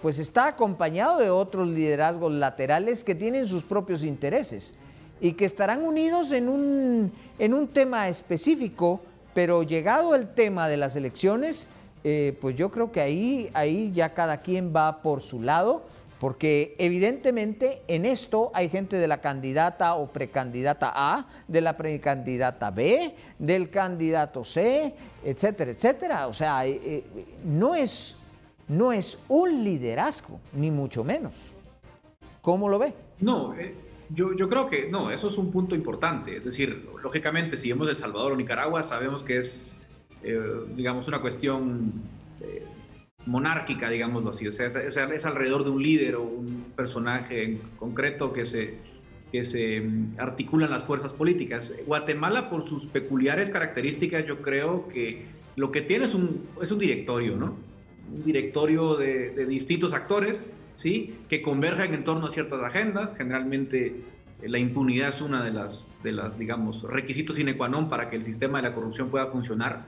pues 0.00 0.18
está 0.18 0.46
acompañado 0.46 1.18
de 1.18 1.28
otros 1.28 1.68
liderazgos 1.68 2.32
laterales 2.32 3.04
que 3.04 3.14
tienen 3.14 3.46
sus 3.46 3.64
propios 3.64 4.02
intereses 4.02 4.76
y 5.20 5.32
que 5.32 5.44
estarán 5.44 5.82
unidos 5.82 6.32
en 6.32 6.48
un, 6.48 7.12
en 7.38 7.54
un 7.54 7.68
tema 7.68 8.08
específico, 8.08 9.00
pero 9.34 9.62
llegado 9.62 10.14
el 10.14 10.28
tema 10.28 10.68
de 10.68 10.76
las 10.76 10.96
elecciones, 10.96 11.68
eh, 12.04 12.36
pues 12.40 12.56
yo 12.56 12.70
creo 12.70 12.92
que 12.92 13.00
ahí, 13.00 13.50
ahí 13.54 13.90
ya 13.92 14.14
cada 14.14 14.40
quien 14.40 14.72
va 14.74 15.02
por 15.02 15.20
su 15.20 15.42
lado, 15.42 15.82
porque 16.18 16.74
evidentemente 16.78 17.82
en 17.86 18.04
esto 18.04 18.50
hay 18.54 18.68
gente 18.68 18.96
de 18.96 19.06
la 19.06 19.20
candidata 19.20 19.94
o 19.94 20.08
precandidata 20.08 20.92
A, 20.94 21.26
de 21.46 21.60
la 21.60 21.76
precandidata 21.76 22.70
B, 22.70 23.14
del 23.38 23.70
candidato 23.70 24.44
C, 24.44 24.94
etcétera, 25.24 25.70
etcétera. 25.70 26.26
O 26.26 26.32
sea, 26.32 26.66
eh, 26.66 26.80
eh, 26.82 27.04
no, 27.44 27.74
es, 27.74 28.16
no 28.66 28.92
es 28.92 29.18
un 29.28 29.62
liderazgo, 29.62 30.40
ni 30.52 30.70
mucho 30.70 31.04
menos. 31.04 31.52
¿Cómo 32.42 32.68
lo 32.68 32.78
ve? 32.78 32.94
No, 33.20 33.54
yo, 34.10 34.48
creo 34.48 34.68
que 34.68 34.88
no, 34.90 35.10
eso 35.10 35.28
es 35.28 35.38
un 35.38 35.50
punto 35.50 35.74
importante. 35.74 36.36
Es 36.36 36.44
decir, 36.44 36.88
lógicamente, 37.02 37.56
si 37.56 37.68
vemos 37.68 37.88
El 37.88 37.96
Salvador 37.96 38.32
o 38.32 38.36
Nicaragua, 38.36 38.82
sabemos 38.82 39.22
que 39.22 39.38
es 39.38 39.70
eh, 40.22 40.40
digamos, 40.74 41.06
una 41.06 41.20
cuestión 41.20 41.92
eh, 42.40 42.64
monárquica, 43.26 43.88
digámoslo 43.88 44.30
así. 44.30 44.48
O 44.48 44.52
sea, 44.52 44.66
es, 44.66 44.96
es, 44.96 45.24
alrededor 45.24 45.64
de 45.64 45.70
un 45.70 45.82
líder 45.82 46.16
o 46.16 46.22
un 46.22 46.66
personaje 46.74 47.44
en 47.44 47.58
concreto 47.76 48.32
que 48.32 48.44
se, 48.44 48.78
que 49.30 49.44
se 49.44 49.80
mm, 49.80 50.16
articulan 50.18 50.70
las 50.70 50.84
fuerzas 50.84 51.12
políticas. 51.12 51.72
Guatemala, 51.86 52.50
por 52.50 52.64
sus 52.64 52.86
peculiares 52.86 53.50
características, 53.50 54.26
yo 54.26 54.42
creo 54.42 54.88
que 54.88 55.26
lo 55.56 55.70
que 55.70 55.82
tiene 55.82 56.06
es 56.06 56.14
un, 56.14 56.46
es 56.60 56.70
un 56.72 56.78
directorio, 56.78 57.36
¿no? 57.36 57.56
Un 58.12 58.24
directorio 58.24 58.96
de, 58.96 59.30
de 59.30 59.46
distintos 59.46 59.92
actores, 59.92 60.52
¿sí? 60.78 61.18
Que 61.28 61.42
convergen 61.42 61.92
en 61.92 62.04
torno 62.04 62.28
a 62.28 62.30
ciertas 62.30 62.62
agendas. 62.62 63.16
Generalmente 63.16 63.86
eh, 64.40 64.48
la 64.48 64.58
impunidad 64.58 65.10
es 65.10 65.20
una 65.20 65.44
de 65.44 65.50
las, 65.50 65.92
de 66.02 66.12
las, 66.12 66.38
digamos, 66.38 66.82
requisitos 66.84 67.36
sine 67.36 67.56
qua 67.56 67.68
non 67.68 67.90
para 67.90 68.08
que 68.08 68.16
el 68.16 68.24
sistema 68.24 68.62
de 68.62 68.70
la 68.70 68.74
corrupción 68.74 69.10
pueda 69.10 69.26
funcionar. 69.26 69.86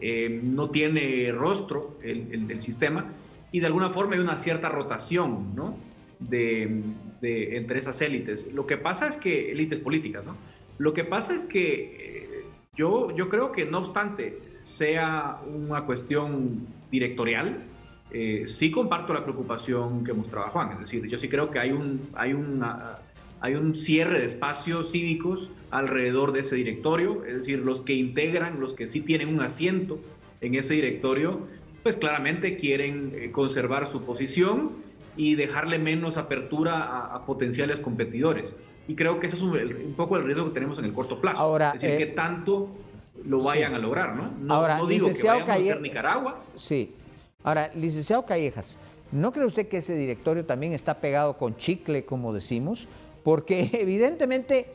Eh, 0.00 0.40
no 0.42 0.70
tiene 0.70 1.30
rostro 1.30 1.98
el, 2.02 2.48
del 2.48 2.62
sistema 2.62 3.12
y 3.52 3.60
de 3.60 3.66
alguna 3.66 3.90
forma 3.90 4.14
hay 4.14 4.20
una 4.20 4.38
cierta 4.38 4.70
rotación 4.70 5.54
¿no? 5.54 5.76
de, 6.18 6.84
de, 7.20 7.58
entre 7.58 7.78
esas 7.78 8.00
élites. 8.00 8.50
Lo 8.54 8.66
que 8.66 8.78
pasa 8.78 9.08
es 9.08 9.18
que, 9.18 9.52
élites 9.52 9.78
políticas, 9.78 10.24
¿no? 10.24 10.36
Lo 10.78 10.94
que 10.94 11.04
pasa 11.04 11.34
es 11.34 11.44
que 11.44 12.40
eh, 12.40 12.44
yo, 12.74 13.14
yo 13.14 13.28
creo 13.28 13.52
que 13.52 13.66
no 13.66 13.78
obstante 13.80 14.38
sea 14.62 15.42
una 15.44 15.84
cuestión 15.84 16.66
directorial, 16.90 17.64
eh, 18.12 18.44
sí 18.46 18.70
comparto 18.70 19.14
la 19.14 19.22
preocupación 19.22 20.04
que 20.04 20.12
mostraba 20.12 20.48
Juan, 20.50 20.72
es 20.72 20.80
decir, 20.80 21.06
yo 21.06 21.18
sí 21.18 21.28
creo 21.28 21.50
que 21.50 21.58
hay 21.58 21.70
un, 21.70 22.08
hay 22.14 22.32
una, 22.32 22.98
hay 23.40 23.54
un 23.54 23.74
cierre 23.74 24.20
de 24.20 24.26
espacios 24.26 24.90
cívicos 24.90 25.50
alrededor 25.70 26.32
de 26.32 26.40
ese 26.40 26.56
directorio, 26.56 27.24
es 27.24 27.36
decir, 27.36 27.60
los 27.60 27.80
que 27.82 27.94
integran, 27.94 28.60
los 28.60 28.74
que 28.74 28.88
sí 28.88 29.00
tienen 29.00 29.28
un 29.28 29.40
asiento 29.42 30.00
en 30.40 30.54
ese 30.54 30.74
directorio, 30.74 31.46
pues 31.82 31.96
claramente 31.96 32.56
quieren 32.56 33.12
eh, 33.14 33.30
conservar 33.30 33.90
su 33.90 34.02
posición 34.02 34.72
y 35.16 35.34
dejarle 35.34 35.78
menos 35.78 36.16
apertura 36.16 37.14
a, 37.14 37.24
potenciales 37.26 37.80
competidores. 37.80 38.54
Y 38.88 38.94
creo 38.94 39.20
que 39.20 39.28
ese 39.28 39.36
es 39.36 39.42
un, 39.42 39.54
poco 39.96 40.16
el 40.16 40.24
riesgo 40.24 40.46
que 40.46 40.54
tenemos 40.54 40.78
en 40.78 40.84
el 40.84 40.92
corto 40.92 41.20
plazo. 41.20 41.38
Ahora, 41.38 41.72
es 41.74 41.82
decir, 41.82 41.98
que 41.98 42.04
eh, 42.04 42.14
tanto 42.14 42.70
lo 43.24 43.42
vayan 43.42 43.74
a 43.74 43.78
lograr, 43.78 44.16
¿no? 44.16 44.32
No, 44.40 44.54
Ahora, 44.54 44.78
no 44.78 44.86
digo 44.86 45.08
que 45.08 45.26
vayamos 45.26 45.76
a 45.76 45.80
Nicaragua. 45.80 46.42
Sí. 46.56 46.94
Ahora, 47.42 47.70
licenciado 47.74 48.26
Callejas, 48.26 48.78
¿no 49.12 49.32
cree 49.32 49.46
usted 49.46 49.68
que 49.68 49.78
ese 49.78 49.96
directorio 49.96 50.44
también 50.44 50.72
está 50.72 51.00
pegado 51.00 51.38
con 51.38 51.56
chicle, 51.56 52.04
como 52.04 52.32
decimos? 52.32 52.88
Porque 53.24 53.70
evidentemente, 53.74 54.72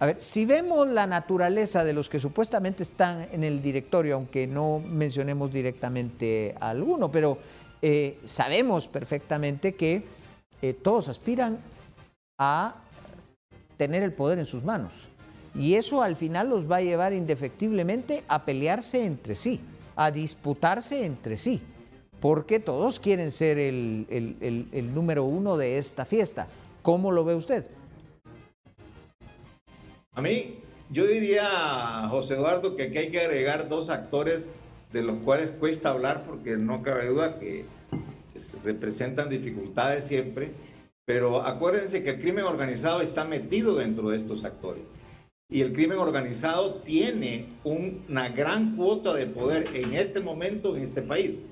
a 0.00 0.06
ver, 0.06 0.20
si 0.20 0.44
vemos 0.44 0.88
la 0.88 1.06
naturaleza 1.06 1.84
de 1.84 1.92
los 1.92 2.08
que 2.08 2.18
supuestamente 2.18 2.82
están 2.82 3.28
en 3.32 3.44
el 3.44 3.62
directorio, 3.62 4.16
aunque 4.16 4.46
no 4.46 4.80
mencionemos 4.80 5.52
directamente 5.52 6.54
a 6.60 6.70
alguno, 6.70 7.10
pero 7.10 7.38
eh, 7.82 8.18
sabemos 8.24 8.88
perfectamente 8.88 9.74
que 9.76 10.02
eh, 10.60 10.72
todos 10.74 11.08
aspiran 11.08 11.58
a 12.38 12.76
tener 13.76 14.02
el 14.02 14.12
poder 14.12 14.40
en 14.40 14.46
sus 14.46 14.64
manos. 14.64 15.08
Y 15.54 15.74
eso 15.74 16.02
al 16.02 16.16
final 16.16 16.50
los 16.50 16.70
va 16.70 16.76
a 16.76 16.82
llevar 16.82 17.12
indefectiblemente 17.12 18.24
a 18.28 18.44
pelearse 18.44 19.04
entre 19.04 19.34
sí, 19.34 19.60
a 19.96 20.10
disputarse 20.10 21.04
entre 21.04 21.36
sí. 21.36 21.62
Porque 22.20 22.60
todos 22.60 23.00
quieren 23.00 23.30
ser 23.30 23.58
el, 23.58 24.06
el 24.72 24.94
número 24.94 25.24
uno 25.24 25.56
de 25.56 25.78
esta 25.78 26.04
fiesta. 26.04 26.48
¿Cómo 26.82 27.12
lo 27.12 27.24
ve 27.24 27.34
usted? 27.34 27.66
A 30.12 30.20
mí, 30.20 30.58
yo 30.90 31.06
diría, 31.06 32.08
José 32.10 32.34
Eduardo, 32.34 32.74
que 32.74 32.84
aquí 32.84 32.98
hay 32.98 33.10
que 33.10 33.20
agregar 33.20 33.68
dos 33.68 33.88
actores 33.88 34.50
de 34.92 35.02
los 35.02 35.18
cuales 35.18 35.50
cuesta 35.50 35.90
hablar 35.90 36.24
porque 36.24 36.56
no 36.56 36.82
cabe 36.82 37.06
duda 37.06 37.38
que 37.38 37.66
representan 38.64 39.28
dificultades 39.28 40.04
siempre, 40.04 40.50
pero 41.04 41.42
acuérdense 41.42 42.02
que 42.02 42.10
el 42.10 42.20
crimen 42.20 42.44
organizado 42.44 43.00
está 43.00 43.24
metido 43.24 43.76
dentro 43.76 44.08
de 44.10 44.18
estos 44.18 44.44
actores. 44.44 44.96
Y 45.50 45.62
el 45.62 45.72
crimen 45.72 45.98
organizado 45.98 46.74
tiene 46.76 47.46
una 47.64 48.28
gran 48.28 48.76
cuota 48.76 49.14
de 49.14 49.26
poder 49.26 49.70
en 49.74 49.94
este 49.94 50.20
momento 50.20 50.76
en 50.76 50.82
este 50.82 51.00
país. 51.00 51.46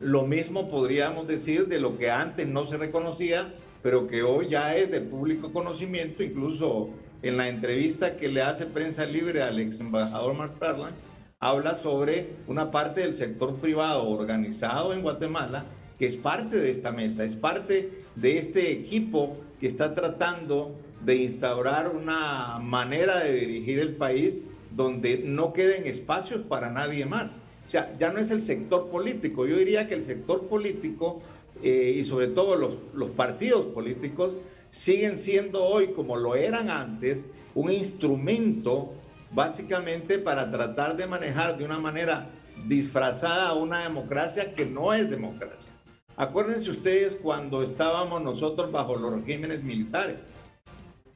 Lo 0.00 0.26
mismo 0.26 0.70
podríamos 0.70 1.26
decir 1.28 1.68
de 1.68 1.78
lo 1.78 1.98
que 1.98 2.10
antes 2.10 2.48
no 2.48 2.64
se 2.64 2.78
reconocía, 2.78 3.52
pero 3.82 4.06
que 4.06 4.22
hoy 4.22 4.48
ya 4.48 4.74
es 4.74 4.90
de 4.90 5.02
público 5.02 5.52
conocimiento, 5.52 6.22
incluso 6.22 6.88
en 7.20 7.36
la 7.36 7.48
entrevista 7.48 8.16
que 8.16 8.28
le 8.28 8.40
hace 8.40 8.64
Prensa 8.64 9.04
Libre 9.04 9.42
al 9.42 9.60
ex 9.60 9.78
embajador 9.78 10.32
Mark 10.32 10.54
Farland, 10.58 10.96
habla 11.38 11.74
sobre 11.74 12.30
una 12.46 12.70
parte 12.70 13.02
del 13.02 13.12
sector 13.12 13.56
privado 13.56 14.08
organizado 14.08 14.94
en 14.94 15.02
Guatemala 15.02 15.66
que 15.98 16.06
es 16.06 16.16
parte 16.16 16.56
de 16.56 16.70
esta 16.70 16.92
mesa, 16.92 17.22
es 17.24 17.36
parte 17.36 18.04
de 18.16 18.38
este 18.38 18.72
equipo 18.72 19.36
que 19.60 19.66
está 19.66 19.94
tratando 19.94 20.80
de 21.04 21.16
instaurar 21.16 21.94
una 21.94 22.58
manera 22.58 23.18
de 23.18 23.34
dirigir 23.34 23.78
el 23.78 23.96
país 23.96 24.40
donde 24.70 25.18
no 25.26 25.52
queden 25.52 25.86
espacios 25.86 26.40
para 26.40 26.70
nadie 26.70 27.04
más. 27.04 27.38
O 27.70 27.72
sea, 27.72 27.96
ya 28.00 28.10
no 28.10 28.18
es 28.18 28.32
el 28.32 28.40
sector 28.40 28.88
político. 28.88 29.46
Yo 29.46 29.56
diría 29.56 29.86
que 29.86 29.94
el 29.94 30.02
sector 30.02 30.48
político 30.48 31.22
eh, 31.62 31.94
y 31.98 32.04
sobre 32.04 32.26
todo 32.26 32.56
los, 32.56 32.74
los 32.94 33.10
partidos 33.10 33.66
políticos 33.66 34.32
siguen 34.70 35.16
siendo 35.18 35.62
hoy, 35.62 35.92
como 35.92 36.16
lo 36.16 36.34
eran 36.34 36.68
antes, 36.68 37.28
un 37.54 37.70
instrumento 37.70 38.92
básicamente 39.30 40.18
para 40.18 40.50
tratar 40.50 40.96
de 40.96 41.06
manejar 41.06 41.58
de 41.58 41.64
una 41.64 41.78
manera 41.78 42.30
disfrazada 42.66 43.54
una 43.54 43.84
democracia 43.84 44.52
que 44.52 44.66
no 44.66 44.92
es 44.92 45.08
democracia. 45.08 45.70
Acuérdense 46.16 46.70
ustedes 46.70 47.14
cuando 47.14 47.62
estábamos 47.62 48.20
nosotros 48.20 48.72
bajo 48.72 48.96
los 48.96 49.12
regímenes 49.12 49.62
militares. 49.62 50.18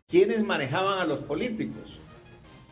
¿Quiénes 0.06 0.44
manejaban 0.44 1.00
a 1.00 1.04
los 1.04 1.18
políticos? 1.18 1.98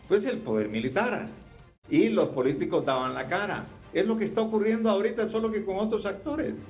Pues 0.06 0.24
el 0.26 0.38
poder 0.38 0.68
militar. 0.68 1.41
Y 1.88 2.08
los 2.08 2.28
políticos 2.30 2.86
daban 2.86 3.14
la 3.14 3.28
cara. 3.28 3.66
Es 3.92 4.06
lo 4.06 4.16
que 4.16 4.24
está 4.24 4.40
ocurriendo 4.40 4.88
ahorita, 4.88 5.28
solo 5.28 5.50
que 5.52 5.64
con 5.64 5.76
otros 5.76 6.06
actores. 6.06 6.62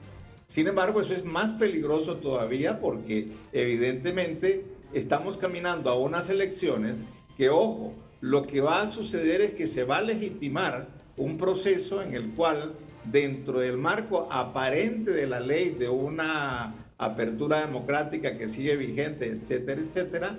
Sin 0.46 0.66
embargo, 0.66 1.00
eso 1.00 1.14
es 1.14 1.24
más 1.24 1.52
peligroso 1.52 2.16
todavía 2.16 2.80
porque 2.80 3.28
evidentemente 3.52 4.64
estamos 4.92 5.36
caminando 5.36 5.90
a 5.90 5.98
unas 5.98 6.28
elecciones 6.28 6.96
que, 7.36 7.48
ojo, 7.48 7.94
lo 8.20 8.46
que 8.46 8.60
va 8.60 8.82
a 8.82 8.88
suceder 8.88 9.40
es 9.40 9.52
que 9.52 9.66
se 9.66 9.84
va 9.84 9.98
a 9.98 10.02
legitimar 10.02 10.88
un 11.16 11.38
proceso 11.38 12.02
en 12.02 12.14
el 12.14 12.30
cual, 12.30 12.74
dentro 13.04 13.60
del 13.60 13.78
marco 13.78 14.28
aparente 14.30 15.12
de 15.12 15.26
la 15.26 15.40
ley 15.40 15.70
de 15.70 15.88
una 15.88 16.74
apertura 16.98 17.64
democrática 17.64 18.36
que 18.36 18.48
sigue 18.48 18.76
vigente, 18.76 19.26
etcétera, 19.26 19.80
etcétera, 19.80 20.38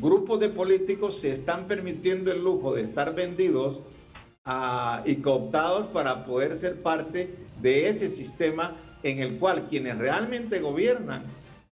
grupos 0.00 0.40
de 0.40 0.48
políticos 0.48 1.20
se 1.20 1.30
están 1.30 1.66
permitiendo 1.66 2.32
el 2.32 2.42
lujo 2.42 2.74
de 2.74 2.82
estar 2.82 3.14
vendidos 3.14 3.80
y 5.04 5.16
cooptados 5.16 5.86
para 5.86 6.24
poder 6.24 6.56
ser 6.56 6.82
parte 6.82 7.36
de 7.60 7.88
ese 7.88 8.10
sistema 8.10 8.74
en 9.02 9.20
el 9.20 9.38
cual 9.38 9.68
quienes 9.68 9.98
realmente 9.98 10.60
gobiernan 10.60 11.24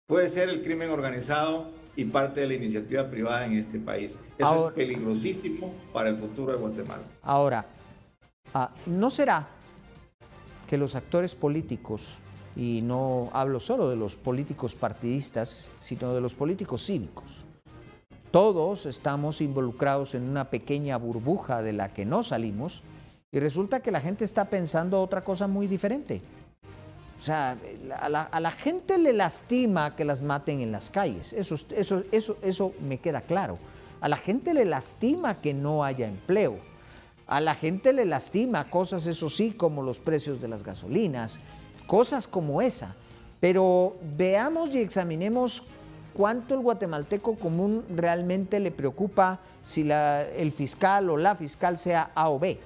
puede 0.07 0.29
ser 0.29 0.48
el 0.48 0.62
crimen 0.62 0.90
organizado 0.90 1.70
y 1.94 2.05
parte 2.07 2.40
de 2.40 2.48
la 2.48 2.55
iniciativa 2.55 3.09
privada 3.09 3.46
en 3.46 3.52
este 3.52 3.79
país. 3.79 4.18
Eso 4.37 4.68
es 4.68 4.74
peligrosísimo 4.74 5.72
para 5.92 6.11
el 6.11 6.18
futuro 6.18 6.52
de 6.52 6.59
Guatemala. 6.59 7.02
Ahora, 7.22 7.66
ah, 8.52 8.70
¿no 8.87 9.11
será 9.11 9.48
que 10.68 10.76
los 10.76 10.94
actores 10.94 11.35
políticos, 11.35 12.18
y 12.57 12.81
no 12.83 13.31
hablo 13.33 13.61
solo 13.61 13.88
de 13.88 13.96
los 13.96 14.16
políticos 14.16 14.74
partidistas, 14.74 15.70
sino 15.79 16.12
de 16.14 16.20
los 16.20 16.35
políticos 16.35 16.85
cívicos, 16.85 17.44
todos 18.37 18.85
estamos 18.85 19.40
involucrados 19.40 20.14
en 20.14 20.29
una 20.29 20.51
pequeña 20.51 20.99
burbuja 20.99 21.62
de 21.62 21.72
la 21.72 21.94
que 21.94 22.05
no 22.05 22.22
salimos 22.22 22.83
y 23.33 23.40
resulta 23.40 23.81
que 23.81 23.90
la 23.90 24.03
gente 24.03 24.27
está 24.27 24.51
pensando 24.51 25.01
otra 25.01 25.25
cosa 25.25 25.46
muy 25.49 25.66
diferente. 25.66 26.20
O 27.18 27.22
sea, 27.22 27.57
a 27.99 28.11
la, 28.11 28.51
gente 28.51 28.99
le 28.99 29.14
lastima 29.14 29.96
que 29.96 30.05
las 30.05 30.20
maten 30.20 30.61
en 30.61 30.70
las 30.70 30.90
calles, 30.90 31.33
eso, 31.33 31.55
eso, 31.75 32.05
eso, 32.12 32.37
eso 32.42 32.75
me 32.87 32.99
queda 32.99 33.22
claro. 33.22 33.57
A 34.03 34.09
la 34.11 34.18
gente 34.18 34.53
le 34.53 34.66
lastima 34.66 35.40
que 35.40 35.55
no 35.55 35.83
haya 35.83 36.07
empleo. 36.07 36.59
A 37.27 37.40
la 37.40 37.55
gente 37.55 37.94
le 37.94 38.05
lastima 38.05 38.68
cosas, 38.68 39.07
eso 39.07 39.31
sí, 39.31 39.53
como 39.53 39.83
los 39.83 39.99
precios 39.99 40.42
de 40.42 40.49
las 40.49 40.62
gasolinas, 40.62 41.40
cosas 41.87 42.29
como 42.29 42.61
esa. 42.61 42.96
Pero 43.40 43.96
veamos 44.14 44.75
y 44.75 44.81
examinemos 44.81 45.62
cuánto 46.16 46.55
el 46.55 46.61
guatemalteco 46.61 47.35
común 47.35 47.85
realmente 47.94 48.59
le 48.59 48.70
preocupa 48.70 49.38
si 49.61 49.87
el 49.90 50.50
fiscal 50.50 51.11
o 51.11 51.18
la 51.18 51.37
fiscal 51.37 51.76
sea 51.76 52.11
A 52.14 52.31
o 52.31 52.38
B, 52.38 52.59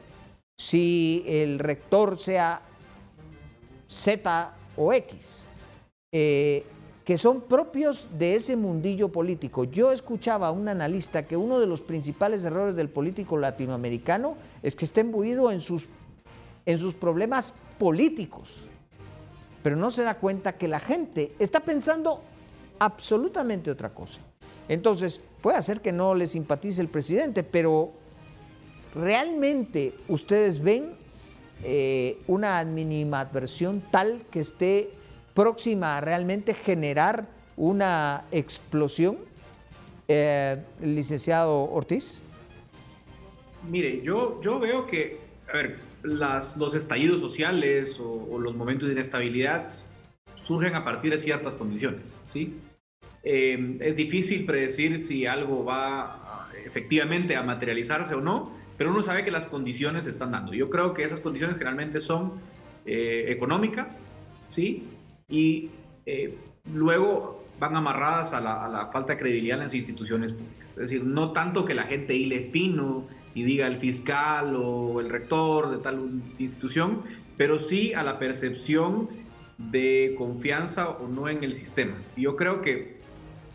si 0.56 1.24
el 1.26 1.58
rector 1.58 2.16
sea 2.16 2.62
Z 3.88 4.54
o 4.76 4.92
X, 4.92 5.48
eh, 6.12 6.64
que 7.04 7.18
son 7.18 7.40
propios 7.40 8.06
de 8.16 8.36
ese 8.36 8.54
mundillo 8.54 9.08
político. 9.08 9.64
Yo 9.64 9.90
escuchaba 9.90 10.46
a 10.46 10.52
un 10.52 10.68
analista 10.68 11.26
que 11.26 11.36
uno 11.36 11.58
de 11.58 11.66
los 11.66 11.82
principales 11.82 12.44
errores 12.44 12.76
del 12.76 12.88
político 12.88 13.36
latinoamericano 13.36 14.36
es 14.62 14.76
que 14.76 14.84
está 14.84 15.00
embuido 15.00 15.50
en 15.50 15.58
sus, 15.58 15.88
en 16.66 16.78
sus 16.78 16.94
problemas 16.94 17.54
políticos, 17.80 18.68
pero 19.64 19.74
no 19.74 19.90
se 19.90 20.04
da 20.04 20.14
cuenta 20.14 20.52
que 20.52 20.68
la 20.68 20.78
gente 20.78 21.34
está 21.40 21.58
pensando 21.58 22.22
absolutamente 22.80 23.70
otra 23.70 23.94
cosa. 23.94 24.20
Entonces, 24.68 25.20
puede 25.40 25.62
ser 25.62 25.80
que 25.80 25.92
no 25.92 26.14
le 26.14 26.26
simpatice 26.26 26.80
el 26.80 26.88
presidente, 26.88 27.44
pero 27.44 27.92
realmente 28.94 29.94
ustedes 30.08 30.60
ven 30.60 30.94
eh, 31.62 32.18
una 32.26 32.58
animadversión 32.58 33.82
tal 33.90 34.22
que 34.30 34.40
esté 34.40 34.90
próxima 35.34 35.98
a 35.98 36.00
realmente 36.00 36.54
generar 36.54 37.26
una 37.56 38.24
explosión, 38.32 39.18
eh, 40.08 40.62
licenciado 40.82 41.70
Ortiz? 41.70 42.22
Mire, 43.68 44.02
yo, 44.02 44.40
yo 44.42 44.58
veo 44.58 44.86
que, 44.86 45.18
a 45.48 45.56
ver, 45.56 45.78
las, 46.02 46.56
los 46.56 46.74
estallidos 46.74 47.20
sociales 47.20 48.00
o, 48.00 48.38
los 48.38 48.54
momentos 48.56 48.88
de 48.88 48.94
inestabilidad 48.94 49.68
surgen 50.42 50.74
a 50.74 50.84
partir 50.84 51.10
de 51.10 51.18
ciertas 51.18 51.54
condiciones, 51.54 52.12
¿sí? 52.26 52.54
Eh, 53.22 53.76
es 53.80 53.96
difícil 53.96 54.46
predecir 54.46 54.98
si 55.00 55.26
algo 55.26 55.64
va 55.64 56.48
efectivamente 56.64 57.36
a 57.36 57.42
materializarse 57.42 58.14
o 58.14 58.20
no, 58.20 58.52
pero 58.76 58.90
uno 58.90 59.02
sabe 59.02 59.24
que 59.24 59.30
las 59.30 59.46
condiciones 59.46 60.04
se 60.04 60.10
están 60.10 60.32
dando. 60.32 60.54
Yo 60.54 60.70
creo 60.70 60.94
que 60.94 61.04
esas 61.04 61.20
condiciones 61.20 61.56
generalmente 61.56 62.00
son 62.00 62.34
eh, 62.86 63.26
económicas, 63.28 64.02
¿sí? 64.48 64.84
Y 65.28 65.70
eh, 66.06 66.34
luego 66.72 67.44
van 67.58 67.76
amarradas 67.76 68.32
a 68.32 68.40
la, 68.40 68.88
falta 68.90 69.12
de 69.12 69.18
credibilidad 69.18 69.58
en 69.58 69.64
las 69.64 69.74
instituciones 69.74 70.32
públicas. 70.32 70.70
Es 70.70 70.76
decir, 70.76 71.04
no 71.04 71.32
tanto 71.32 71.66
que 71.66 71.74
la 71.74 71.82
gente 71.82 72.14
hile 72.14 72.48
fino 72.50 73.06
y 73.34 73.42
diga 73.42 73.66
el 73.66 73.76
fiscal 73.76 74.56
o 74.56 74.98
el 75.00 75.10
rector 75.10 75.70
de 75.70 75.78
tal 75.78 76.22
institución, 76.38 77.02
pero 77.36 77.58
sí 77.58 77.92
a 77.92 78.02
la 78.02 78.18
percepción 78.18 79.08
de 79.58 80.14
confianza 80.16 80.88
o 80.88 81.06
no 81.06 81.28
en 81.28 81.44
el 81.44 81.54
sistema. 81.54 81.96
Yo 82.16 82.34
creo 82.34 82.62
que 82.62 82.99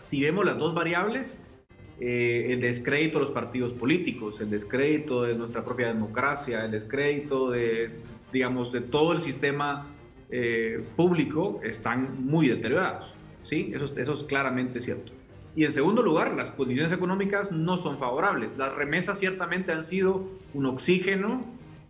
si 0.06 0.22
vemos 0.22 0.46
las 0.46 0.60
dos 0.60 0.76
variables, 0.76 1.44
eh, 2.00 2.50
el 2.52 2.62
descrédito 2.62 3.18
de 3.18 3.26
los 3.26 3.34
partidos 3.34 3.74
políticos, 3.74 4.39
el 4.39 4.52
descrédito 4.52 5.24
de 5.24 5.34
nuestra 5.34 5.65
propia 5.65 5.88
democracia, 5.88 6.63
el 6.63 6.72
descrédito 6.72 7.50
de, 7.50 7.89
digamos, 8.32 8.72
de 8.72 8.82
todo 8.82 9.13
el 9.13 9.24
sistema 9.24 9.88
eh, 10.30 10.84
público 10.96 11.60
están 11.63 12.24
muy 12.24 12.48
deteriorados. 12.48 13.15
¿sí? 13.44 13.72
Eso, 13.74 13.86
eso 13.86 14.13
es 14.13 14.24
claramente 14.26 14.80
cierto. 14.80 15.12
Y 15.56 15.63
en 15.63 15.72
segundo 15.72 16.04
lugar, 16.04 16.36
las 16.36 16.52
condiciones 16.52 16.91
económicas 16.91 17.52
no 17.52 17.78
son 17.78 17.98
favorables. 17.98 18.56
Las 18.60 18.76
remesas 18.76 19.18
ciertamente 19.18 19.72
han 19.72 19.84
sido 19.84 20.30
un 20.54 20.68
oxígeno 20.68 21.44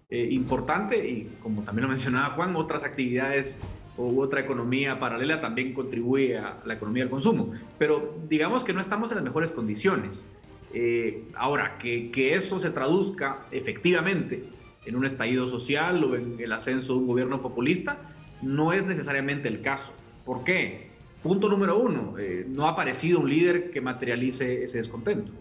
eh, 0.09 0.29
importante 0.31 1.05
y, 1.05 1.29
como 1.43 1.63
también 1.63 1.83
lo 1.83 1.89
mencionaba 1.89 2.35
Juan, 2.35 2.55
otras 2.55 2.83
actividades 2.85 3.59
u 3.97 4.21
otra 4.21 4.41
economía 4.41 4.99
paralela 4.99 5.41
también 5.41 5.73
contribuye 5.73 6.37
a 6.37 6.57
la 6.65 6.73
economía 6.73 7.03
del 7.03 7.09
consumo. 7.09 7.53
Pero 7.77 8.15
digamos 8.27 8.63
que 8.63 8.73
no 8.73 8.81
estamos 8.81 9.11
en 9.11 9.15
las 9.15 9.23
mejores 9.23 9.51
condiciones. 9.51 10.27
Eh, 10.73 11.23
ahora, 11.35 11.77
que, 11.77 12.11
que, 12.11 12.35
eso 12.35 12.59
se 12.59 12.69
traduzca 12.69 13.45
efectivamente 13.51 14.43
en 14.85 14.95
un 14.95 15.05
estallido 15.05 15.47
social 15.47 16.03
o 16.03 16.15
en 16.15 16.35
el 16.39 16.51
ascenso 16.51 16.93
de 16.93 16.99
un 16.99 17.07
gobierno 17.07 17.41
populista, 17.41 17.97
no 18.41 18.73
es 18.73 18.85
necesariamente 18.85 19.47
el 19.47 19.61
caso. 19.61 19.93
¿Por 20.25 20.43
qué? 20.43 20.89
Punto 21.23 21.49
número 21.49 21.77
uno, 21.79 22.19
eh, 22.19 22.45
no 22.47 22.67
ha 22.67 22.71
aparecido 22.71 23.19
un 23.19 23.29
líder 23.29 23.71
que 23.71 23.81
materialice 23.81 24.63
ese 24.63 24.77
descontento. 24.77 25.31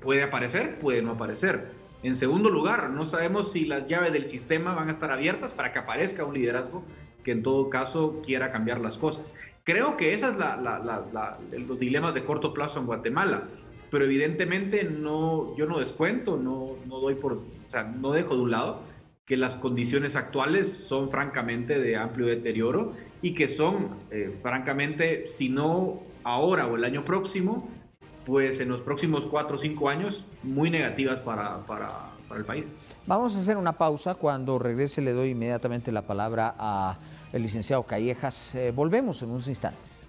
Puede 0.00 0.22
aparecer, 0.22 0.78
puede 0.78 1.02
no 1.02 1.12
aparecer. 1.12 1.66
En 2.02 2.14
segundo 2.14 2.48
lugar, 2.48 2.90
no 2.90 3.04
sabemos 3.06 3.52
si 3.52 3.64
las 3.64 3.86
llaves 3.86 4.12
del 4.12 4.24
sistema 4.24 4.74
van 4.74 4.88
a 4.88 4.90
estar 4.92 5.10
abiertas 5.10 5.52
para 5.52 5.72
que 5.72 5.80
aparezca 5.80 6.24
un 6.24 6.34
liderazgo 6.34 6.84
que 7.24 7.32
en 7.32 7.42
todo 7.42 7.70
caso 7.70 8.22
quiera 8.24 8.50
cambiar 8.50 8.80
las 8.80 8.98
cosas. 8.98 9.32
Creo 9.64 9.96
que 9.96 10.14
esos 10.14 10.34
son 10.36 11.68
los 11.68 11.78
dilemas 11.78 12.14
de 12.14 12.24
corto 12.24 12.54
plazo 12.54 12.80
en 12.80 12.86
Guatemala, 12.86 13.48
pero 13.90 14.04
evidentemente 14.04 14.84
no, 14.84 15.56
yo 15.56 15.66
no 15.66 15.78
descuento, 15.78 16.36
no, 16.36 16.76
no 16.86 17.00
doy 17.00 17.14
por, 17.14 17.32
o 17.34 17.70
sea, 17.70 17.84
no 17.84 18.12
dejo 18.12 18.34
de 18.34 18.42
un 18.42 18.50
lado 18.50 18.82
que 19.26 19.36
las 19.36 19.56
condiciones 19.56 20.16
actuales 20.16 20.72
son 20.72 21.10
francamente 21.10 21.78
de 21.78 21.96
amplio 21.96 22.26
deterioro 22.26 22.94
y 23.20 23.34
que 23.34 23.48
son 23.48 23.96
eh, 24.10 24.38
francamente, 24.42 25.26
si 25.28 25.50
no 25.50 26.02
ahora 26.24 26.66
o 26.66 26.76
el 26.76 26.84
año 26.84 27.04
próximo, 27.04 27.68
pues 28.28 28.60
en 28.60 28.68
los 28.68 28.82
próximos 28.82 29.24
cuatro 29.24 29.56
o 29.56 29.58
cinco 29.58 29.88
años 29.88 30.26
muy 30.42 30.68
negativas 30.70 31.18
para, 31.20 31.66
para, 31.66 32.10
el 32.36 32.44
país. 32.44 32.66
Vamos 33.06 33.34
a 33.34 33.38
hacer 33.38 33.56
una 33.56 33.72
pausa. 33.72 34.14
Cuando 34.14 34.58
regrese 34.58 35.00
le 35.00 35.14
doy 35.14 35.30
inmediatamente 35.30 35.90
la 35.90 36.02
palabra 36.02 36.54
al 36.58 37.42
licenciado 37.42 37.84
Callejas. 37.84 38.54
Eh, 38.54 38.70
volvemos 38.70 39.22
en 39.22 39.30
unos 39.30 39.48
instantes. 39.48 40.07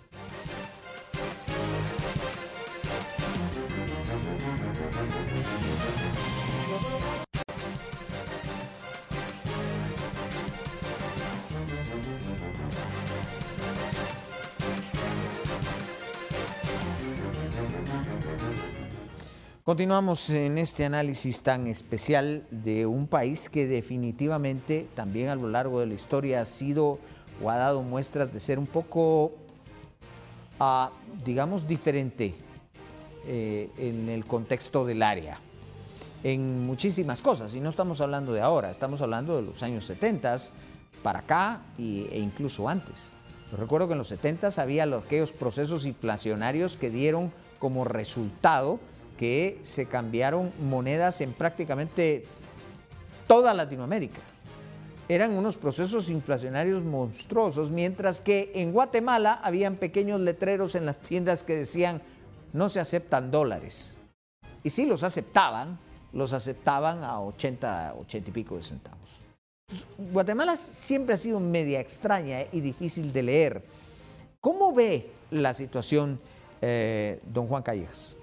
Continuamos 19.80 20.30
en 20.30 20.58
este 20.58 20.84
análisis 20.84 21.42
tan 21.42 21.66
especial 21.68 22.46
de 22.52 22.86
un 22.86 23.08
país 23.08 23.48
que 23.48 23.66
definitivamente 23.66 24.90
también 24.94 25.30
a 25.30 25.36
lo 25.36 25.48
largo 25.48 25.80
de 25.80 25.86
la 25.86 25.94
historia 25.94 26.42
ha 26.42 26.46
sido 26.46 27.00
o 27.42 27.50
ha 27.50 27.56
dado 27.56 27.82
muestras 27.82 28.34
de 28.34 28.42
ser 28.42 28.60
un 28.60 28.68
poco, 28.68 29.32
ah, 30.60 30.92
digamos, 31.24 31.66
diferente 31.66 32.36
eh, 33.26 33.70
en 33.78 34.10
el 34.10 34.26
contexto 34.26 34.84
del 34.84 35.02
área, 35.02 35.40
en 36.26 36.66
muchísimas 36.66 37.22
cosas. 37.22 37.56
Y 37.56 37.62
no 37.62 37.70
estamos 37.70 38.02
hablando 38.02 38.34
de 38.34 38.42
ahora, 38.42 38.72
estamos 38.72 39.02
hablando 39.02 39.38
de 39.38 39.44
los 39.44 39.64
años 39.64 39.86
70 39.86 40.36
para 41.02 41.20
acá 41.20 41.62
e 41.78 42.20
incluso 42.20 42.68
antes. 42.68 43.12
Recuerdo 43.58 43.88
que 43.88 43.94
en 43.94 44.00
los 44.00 44.10
70 44.10 44.50
había 44.58 44.84
aquellos 44.84 45.32
procesos 45.32 45.86
inflacionarios 45.86 46.76
que 46.76 46.90
dieron 46.90 47.32
como 47.60 47.86
resultado 47.86 48.82
que 49.20 49.60
se 49.64 49.86
cambiaron 49.86 50.54
monedas 50.62 51.20
en 51.20 51.34
prácticamente 51.34 52.24
toda 53.28 53.54
Latinoamérica. 53.54 54.22
Eran 55.10 55.34
unos 55.34 55.58
procesos 55.58 56.10
inflacionarios 56.10 56.86
monstruosos, 56.86 57.70
mientras 57.70 58.22
que 58.22 58.50
en 58.56 58.72
Guatemala 58.72 59.34
habían 59.44 59.76
pequeños 59.76 60.22
letreros 60.22 60.74
en 60.76 60.86
las 60.86 61.02
tiendas 61.02 61.44
que 61.44 61.54
decían 61.58 62.02
no 62.54 62.70
se 62.70 62.80
aceptan 62.80 63.30
dólares. 63.30 63.98
Y 64.64 64.70
si 64.70 64.86
los 64.86 65.04
aceptaban, 65.04 65.78
los 66.14 66.32
aceptaban 66.32 67.04
a 67.04 67.20
80, 67.20 67.96
80 68.00 68.30
y 68.30 68.32
pico 68.32 68.56
de 68.56 68.64
centavos. 68.64 69.20
Guatemala 69.98 70.56
siempre 70.56 71.16
ha 71.16 71.18
sido 71.18 71.42
media 71.42 71.82
extraña 71.82 72.40
y 72.54 72.62
difícil 72.62 73.12
de 73.12 73.24
leer. 73.24 73.66
¿Cómo 74.40 74.72
ve 74.72 75.12
la 75.30 75.54
situación 75.54 76.22
eh, 76.62 77.20
don 77.26 77.48
Juan 77.48 77.64
Callejas? 77.64 78.16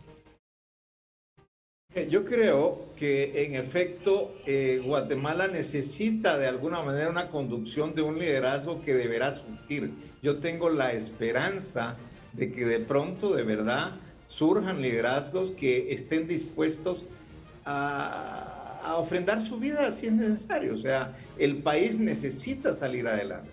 Yo 2.05 2.27
creo 2.27 2.91
que 2.95 3.47
en 3.47 3.55
efecto 3.55 4.35
eh, 4.45 4.83
Guatemala 4.85 5.49
necesita 5.49 6.37
de 6.37 6.47
alguna 6.47 6.83
manera 6.83 7.09
una 7.09 7.31
conducción 7.31 7.95
de 7.95 8.03
un 8.03 8.19
liderazgo 8.19 8.83
que 8.83 8.93
deberá 8.93 9.35
surgir. 9.35 9.93
Yo 10.23 10.39
tengo 10.41 10.69
la 10.69 10.93
esperanza 10.93 11.97
de 12.35 12.53
que 12.53 12.67
de 12.67 12.81
pronto 12.81 13.35
de 13.35 13.45
verdad 13.45 13.93
surjan 14.27 14.83
liderazgos 14.83 15.53
que 15.53 15.95
estén 15.95 16.29
dispuestos 16.29 17.07
a, 17.65 18.79
a 18.85 18.97
ofrendar 18.97 19.41
su 19.41 19.59
vida 19.59 19.91
si 19.91 20.09
es 20.09 20.13
necesario. 20.13 20.75
O 20.75 20.79
sea, 20.79 21.17
el 21.39 21.63
país 21.63 21.99
necesita 21.99 22.75
salir 22.75 23.09
adelante. 23.09 23.49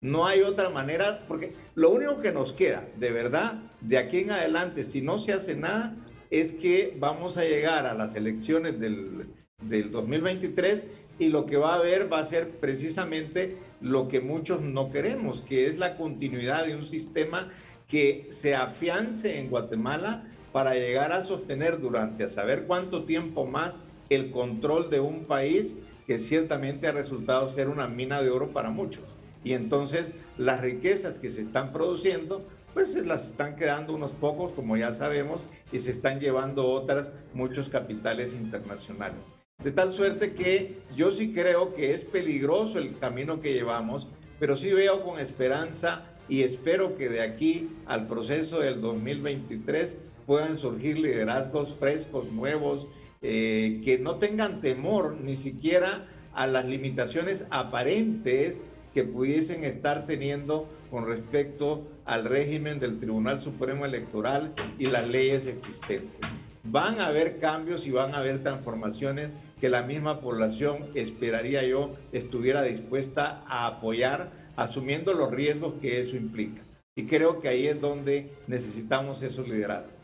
No 0.00 0.26
hay 0.26 0.42
otra 0.42 0.68
manera, 0.68 1.24
porque 1.28 1.54
lo 1.76 1.90
único 1.90 2.20
que 2.20 2.32
nos 2.32 2.52
queda, 2.52 2.88
de 2.96 3.12
verdad, 3.12 3.62
de 3.80 3.98
aquí 3.98 4.18
en 4.18 4.32
adelante, 4.32 4.82
si 4.82 5.00
no 5.00 5.20
se 5.20 5.32
hace 5.32 5.54
nada, 5.54 5.94
es 6.30 6.52
que 6.52 6.96
vamos 6.98 7.38
a 7.38 7.44
llegar 7.44 7.86
a 7.86 7.94
las 7.94 8.14
elecciones 8.14 8.78
del, 8.78 9.26
2023 9.60 10.86
y 11.18 11.28
lo 11.28 11.44
que 11.46 11.56
va 11.56 11.72
a 11.72 11.78
haber 11.78 12.12
va 12.12 12.20
a 12.20 12.24
ser 12.24 12.50
precisamente 12.58 13.56
lo 13.80 14.08
que 14.08 14.20
muchos 14.20 14.60
no 14.60 14.90
queremos, 14.90 15.40
que 15.40 15.64
es 15.64 15.78
la 15.78 15.96
continuidad 15.96 16.66
de 16.66 16.76
un 16.76 16.86
sistema 16.86 17.50
que 17.88 18.28
se 18.30 18.54
afiance 18.54 19.38
en 19.38 19.50
Guatemala 19.50 20.24
para 20.52 20.74
llegar 20.74 21.12
a 21.12 21.22
sostener 21.22 21.80
durante 21.80 22.24
a 22.24 22.28
saber 22.28 22.64
cuánto 22.66 23.04
tiempo 23.04 23.46
más 23.46 23.78
el 24.10 24.30
control 24.30 24.90
de 24.90 25.00
un 25.00 25.24
país 25.24 25.74
que 26.06 26.18
ciertamente 26.18 26.86
ha 26.86 26.92
resultado 26.92 27.50
ser 27.50 27.68
una 27.68 27.88
mina 27.88 28.22
de 28.22 28.30
oro 28.30 28.52
para 28.52 28.70
muchos. 28.70 29.04
Y 29.44 29.52
entonces 29.52 30.12
las 30.36 30.60
riquezas 30.60 31.18
que 31.18 31.30
se 31.30 31.42
están 31.42 31.72
produciendo 31.72 32.44
pues 32.74 32.92
se 32.92 33.04
las 33.04 33.26
están 33.26 33.56
quedando 33.56 33.94
unos 33.94 34.12
pocos, 34.12 34.52
como 34.52 34.76
ya 34.76 34.92
sabemos, 34.92 35.40
y 35.72 35.80
se 35.80 35.90
están 35.90 36.20
llevando 36.20 36.66
otras, 36.66 37.12
muchos 37.34 37.68
capitales 37.68 38.34
internacionales. 38.34 39.20
De 39.62 39.72
tal 39.72 39.92
suerte 39.92 40.34
que 40.34 40.78
yo 40.94 41.10
sí 41.10 41.32
creo 41.32 41.74
que 41.74 41.92
es 41.92 42.04
peligroso 42.04 42.78
el 42.78 42.96
camino 42.98 43.40
que 43.40 43.54
llevamos, 43.54 44.06
pero 44.38 44.56
sí 44.56 44.72
veo 44.72 45.02
con 45.02 45.18
esperanza 45.18 46.04
y 46.28 46.42
espero 46.42 46.96
que 46.96 47.08
de 47.08 47.22
aquí 47.22 47.70
al 47.86 48.06
proceso 48.06 48.60
del 48.60 48.80
2023 48.80 49.98
puedan 50.26 50.56
surgir 50.56 50.98
liderazgos 50.98 51.74
frescos, 51.74 52.30
nuevos, 52.30 52.86
eh, 53.20 53.80
que 53.84 53.98
no 53.98 54.16
tengan 54.16 54.60
temor 54.60 55.16
ni 55.20 55.34
siquiera 55.36 56.06
a 56.34 56.46
las 56.46 56.66
limitaciones 56.66 57.46
aparentes 57.50 58.62
que 58.98 59.04
pudiesen 59.04 59.62
estar 59.62 60.06
teniendo 60.06 60.68
con 60.90 61.06
respecto 61.06 61.86
al 62.04 62.24
régimen 62.24 62.80
del 62.80 62.98
Tribunal 62.98 63.40
Supremo 63.40 63.84
Electoral 63.84 64.54
y 64.76 64.88
las 64.88 65.06
leyes 65.06 65.46
existentes. 65.46 66.18
Van 66.64 66.98
a 66.98 67.06
haber 67.06 67.38
cambios 67.38 67.86
y 67.86 67.92
van 67.92 68.12
a 68.12 68.18
haber 68.18 68.42
transformaciones 68.42 69.30
que 69.60 69.68
la 69.68 69.82
misma 69.82 70.20
población, 70.20 70.86
esperaría 70.96 71.62
yo, 71.62 71.94
estuviera 72.10 72.62
dispuesta 72.62 73.44
a 73.46 73.68
apoyar, 73.68 74.32
asumiendo 74.56 75.14
los 75.14 75.30
riesgos 75.30 75.74
que 75.80 76.00
eso 76.00 76.16
implica. 76.16 76.60
Y 76.96 77.06
creo 77.06 77.40
que 77.40 77.46
ahí 77.46 77.68
es 77.68 77.80
donde 77.80 78.32
necesitamos 78.48 79.22
esos 79.22 79.46
liderazgos. 79.46 79.94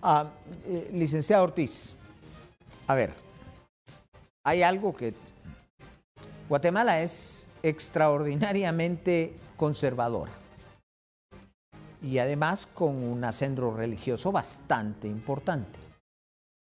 Ah, 0.00 0.30
eh, 0.68 0.90
licenciado 0.92 1.42
Ortiz, 1.42 1.96
a 2.86 2.94
ver, 2.94 3.10
hay 4.44 4.62
algo 4.62 4.94
que 4.94 5.12
Guatemala 6.48 7.02
es 7.02 7.45
extraordinariamente 7.68 9.34
conservadora 9.56 10.32
y 12.02 12.18
además 12.18 12.66
con 12.66 13.02
un 13.02 13.24
acendro 13.24 13.74
religioso 13.74 14.30
bastante 14.30 15.08
importante 15.08 15.80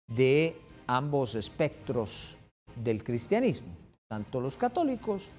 de 0.09 0.59
ambos 0.87 1.35
espectros 1.35 2.37
del 2.75 3.03
cristianismo, 3.03 3.69
tanto 4.09 4.41
los 4.41 4.57
católicos 4.57 5.31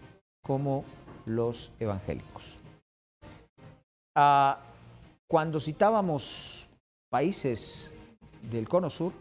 como 0.43 0.85
los 1.27 1.73
evangélicos. 1.79 2.59
Ah, 4.17 4.59
cuando 5.29 5.61
citábamos 5.61 6.69
países 7.11 7.93
del 8.51 8.69
cono 8.69 8.89
sur, 8.89 9.13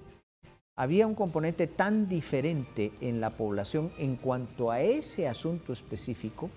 había 0.82 1.06
un 1.06 1.14
componente 1.14 1.68
tan 1.68 2.10
diferente 2.10 2.92
en 3.02 3.22
la 3.22 3.30
población 3.30 3.94
en 4.00 4.16
cuanto 4.16 4.72
a 4.72 4.82
ese 4.82 5.28
asunto 5.28 5.74
específico 5.74 6.50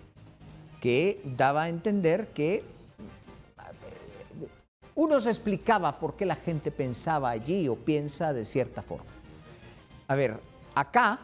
que 0.81 1.21
daba 1.37 1.65
a 1.65 1.69
entender 1.69 2.29
que 2.29 2.65
uno 4.95 5.21
se 5.21 5.29
explicaba 5.29 5.99
por 5.99 6.17
qué 6.17 6.25
la 6.25 6.37
gente 6.37 6.71
pensaba 6.71 7.29
allí 7.29 7.69
o 7.69 7.77
piensa 7.77 8.33
de 8.33 8.47
cierta 8.47 8.81
forma. 8.81 9.13
A 10.09 10.15
ver, 10.15 10.41
acá 10.75 11.21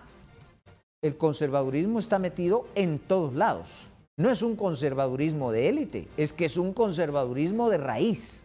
el 1.00 1.16
conservadurismo 1.16 2.00
está 2.00 2.18
metido 2.18 2.66
en 2.74 2.98
todos 2.98 3.32
lados. 3.32 3.88
No 4.18 4.28
es 4.28 4.42
un 4.42 4.56
conservadurismo 4.56 5.52
de 5.52 5.70
élite, 5.70 6.08
es 6.18 6.34
que 6.34 6.44
es 6.44 6.58
un 6.58 6.74
conservadurismo 6.74 7.70
de 7.70 7.78
raíz. 7.78 8.44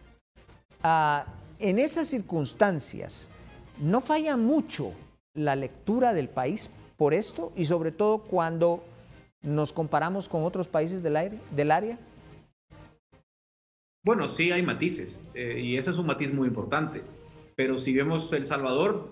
Ah, 0.82 1.26
en 1.58 1.78
esas 1.78 2.08
circunstancias, 2.08 3.28
no 3.80 4.00
falla 4.00 4.36
mucho 4.36 4.92
la 5.34 5.56
lectura 5.56 6.14
del 6.14 6.28
país 6.28 6.70
por 6.96 7.14
esto 7.14 7.52
y 7.56 7.66
sobre 7.66 7.92
todo 7.92 8.18
cuando 8.18 8.82
¿Nos 9.46 9.72
comparamos 9.72 10.28
con 10.28 10.42
otros 10.42 10.66
países 10.66 11.04
del, 11.04 11.70
área? 11.70 11.98
Bueno, 14.04 14.28
sí 14.28 14.50
hay 14.50 14.60
matices, 14.62 15.22
eh, 15.34 15.60
y 15.62 15.76
ese 15.76 15.92
es 15.92 15.98
un 15.98 16.06
matiz 16.06 16.34
muy 16.34 16.48
importante. 16.48 17.02
Pero 17.54 17.78
si 17.78 17.94
vemos 17.94 18.32
El 18.32 18.44
Salvador, 18.44 19.08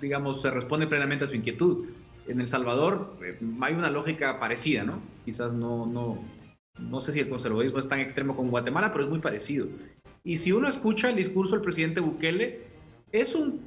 digamos, 0.00 0.40
se 0.40 0.50
responde 0.50 0.86
plenamente 0.86 1.26
a 1.26 1.28
su 1.28 1.34
inquietud. 1.34 1.86
En 2.26 2.40
El 2.40 2.48
Salvador 2.48 3.18
eh, 3.22 3.38
hay 3.60 3.74
una 3.74 3.90
lógica 3.90 4.40
parecida, 4.40 4.84
¿no? 4.84 5.00
Quizás 5.26 5.52
no, 5.52 5.84
no, 5.84 6.18
no 6.80 7.02
sé 7.02 7.12
si 7.12 7.20
el 7.20 7.28
conservadurismo 7.28 7.78
es 7.78 7.88
tan 7.88 8.00
extremo 8.00 8.34
como 8.36 8.50
Guatemala, 8.50 8.90
pero 8.90 9.04
es 9.04 9.10
muy 9.10 9.20
parecido. 9.20 9.66
Y 10.24 10.38
si 10.38 10.52
uno 10.52 10.66
escucha 10.66 11.10
el 11.10 11.16
discurso 11.16 11.56
del 11.56 11.62
presidente 11.62 12.00
Bukele, 12.00 12.62
es 13.20 13.34
un, 13.34 13.60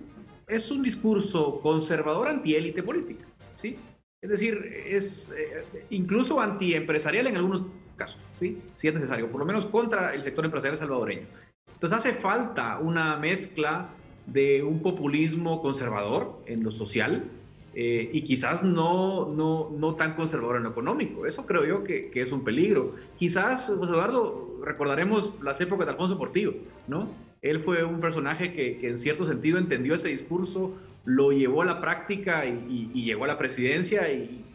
es 0.47 0.71
un 0.71 0.83
discurso 0.83 1.59
conservador 1.61 2.27
antiélite 2.27 2.83
política, 2.83 3.25
¿sí? 3.61 3.75
Es 4.21 4.29
decir, 4.29 4.53
es 4.85 5.31
eh, 5.37 5.85
incluso 5.91 6.41
antiempresarial 6.41 7.27
en 7.27 7.37
algunos 7.37 7.63
casos, 7.95 8.17
¿sí? 8.39 8.61
Si 8.75 8.87
es 8.87 8.93
necesario, 8.93 9.31
por 9.31 9.39
lo 9.39 9.45
menos 9.45 9.65
contra 9.65 10.13
el 10.13 10.23
sector 10.23 10.45
empresarial 10.45 10.77
salvadoreño. 10.77 11.27
Entonces 11.73 11.97
hace 11.97 12.13
falta 12.13 12.79
una 12.79 13.15
mezcla 13.17 13.89
de 14.25 14.61
un 14.63 14.81
populismo 14.81 15.61
conservador 15.61 16.41
en 16.45 16.63
lo 16.63 16.71
social, 16.71 17.25
eh, 17.73 18.09
y 18.11 18.23
quizás 18.23 18.63
no, 18.63 19.27
no, 19.29 19.69
no 19.77 19.95
tan 19.95 20.15
conservador 20.15 20.57
en 20.57 20.63
lo 20.63 20.69
económico. 20.71 21.25
Eso 21.25 21.45
creo 21.45 21.65
yo 21.65 21.83
que, 21.83 22.09
que 22.09 22.21
es 22.21 22.31
un 22.31 22.43
peligro. 22.43 22.95
Quizás, 23.17 23.73
José 23.77 23.91
Eduardo, 23.91 24.59
recordaremos 24.63 25.31
las 25.41 25.61
épocas 25.61 25.85
de 25.85 25.91
Alfonso 25.91 26.17
Portillo, 26.17 26.55
¿no? 26.87 27.07
Él 27.41 27.61
fue 27.61 27.83
un 27.83 28.01
personaje 28.01 28.53
que, 28.53 28.77
que 28.77 28.89
en 28.89 28.99
cierto 28.99 29.25
sentido 29.25 29.57
entendió 29.57 29.95
ese 29.95 30.09
discurso, 30.09 30.75
lo 31.05 31.31
llevó 31.31 31.61
a 31.61 31.65
la 31.65 31.81
práctica 31.81 32.45
y, 32.45 32.91
y, 32.93 33.03
llegó 33.03 33.23
a 33.23 33.27
la 33.27 33.37
presidencia 33.37 34.11
y, 34.11 34.45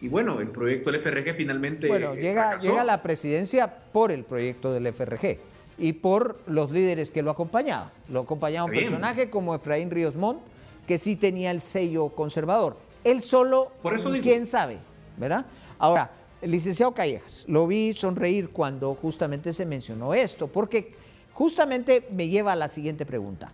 y, 0.00 0.08
bueno, 0.08 0.40
el 0.40 0.48
proyecto 0.48 0.92
del 0.92 1.00
FRG 1.00 1.34
finalmente... 1.36 1.88
Bueno, 1.88 2.14
llega, 2.14 2.58
llega 2.58 2.82
a 2.82 2.84
la 2.84 3.02
presidencia 3.02 3.74
por 3.92 4.12
el 4.12 4.24
proyecto 4.24 4.72
del 4.72 4.86
FRG 4.92 5.38
y 5.78 5.94
por 5.94 6.40
los 6.46 6.70
líderes 6.70 7.10
que 7.10 7.22
lo 7.22 7.30
acompañaban. 7.30 7.90
Lo 8.08 8.20
acompañaba 8.20 8.66
un 8.66 8.72
personaje 8.72 9.30
como 9.30 9.54
Efraín 9.54 9.90
Ríos 9.90 10.16
Montt, 10.16 10.40
que 10.86 10.98
sí 10.98 11.16
tenía 11.16 11.50
el 11.50 11.60
sello 11.60 12.10
conservador. 12.10 12.76
Él 13.02 13.20
solo, 13.20 13.72
quién 14.22 14.46
sabe, 14.46 14.78
¿verdad? 15.16 15.46
Ahora, 15.78 16.10
el 16.40 16.50
licenciado 16.50 16.92
Callejas, 16.92 17.44
lo 17.48 17.66
vi 17.66 17.92
sonreír 17.94 18.50
cuando 18.50 18.94
justamente 18.94 19.52
se 19.52 19.64
mencionó 19.64 20.14
esto, 20.14 20.46
porque 20.46 20.92
justamente 21.34 22.06
me 22.10 22.28
lleva 22.28 22.52
a 22.52 22.56
la 22.56 22.68
siguiente 22.68 23.04
pregunta. 23.04 23.52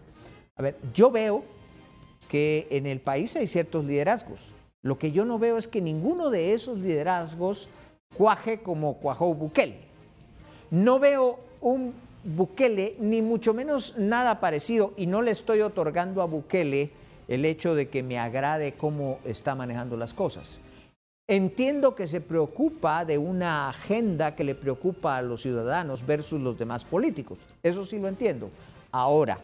A 0.56 0.62
ver, 0.62 0.76
yo 0.94 1.10
veo 1.10 1.42
que 2.28 2.68
en 2.70 2.86
el 2.86 3.00
país 3.00 3.34
hay 3.36 3.46
ciertos 3.46 3.84
liderazgos. 3.84 4.52
Lo 4.82 4.98
que 4.98 5.10
yo 5.10 5.24
no 5.24 5.38
veo 5.38 5.56
es 5.56 5.66
que 5.66 5.80
ninguno 5.80 6.30
de 6.30 6.54
esos 6.54 6.78
liderazgos 6.78 7.68
cuaje 8.16 8.60
como 8.62 8.98
cuajó 8.98 9.34
Bukele. 9.34 9.80
No 10.70 11.00
veo 11.00 11.40
un 11.60 11.92
Bukele, 12.22 12.96
ni 12.98 13.22
mucho 13.22 13.54
menos 13.54 13.96
nada 13.96 14.40
parecido, 14.40 14.92
y 14.96 15.06
no 15.06 15.22
le 15.22 15.30
estoy 15.30 15.62
otorgando 15.62 16.22
a 16.22 16.26
Bukele 16.26 16.90
el 17.28 17.44
hecho 17.44 17.74
de 17.74 17.88
que 17.88 18.02
me 18.02 18.18
agrade 18.18 18.72
cómo 18.72 19.18
está 19.24 19.54
manejando 19.54 19.96
las 19.96 20.12
cosas. 20.12 20.60
Entiendo 21.30 21.94
que 21.94 22.08
se 22.08 22.20
preocupa 22.20 23.04
de 23.04 23.16
una 23.16 23.68
agenda 23.68 24.34
que 24.34 24.42
le 24.42 24.56
preocupa 24.56 25.16
a 25.16 25.22
los 25.22 25.42
ciudadanos 25.42 26.04
versus 26.04 26.40
los 26.40 26.58
demás 26.58 26.84
políticos. 26.84 27.46
Eso 27.62 27.84
sí 27.84 28.00
lo 28.00 28.08
entiendo. 28.08 28.50
Ahora, 28.90 29.38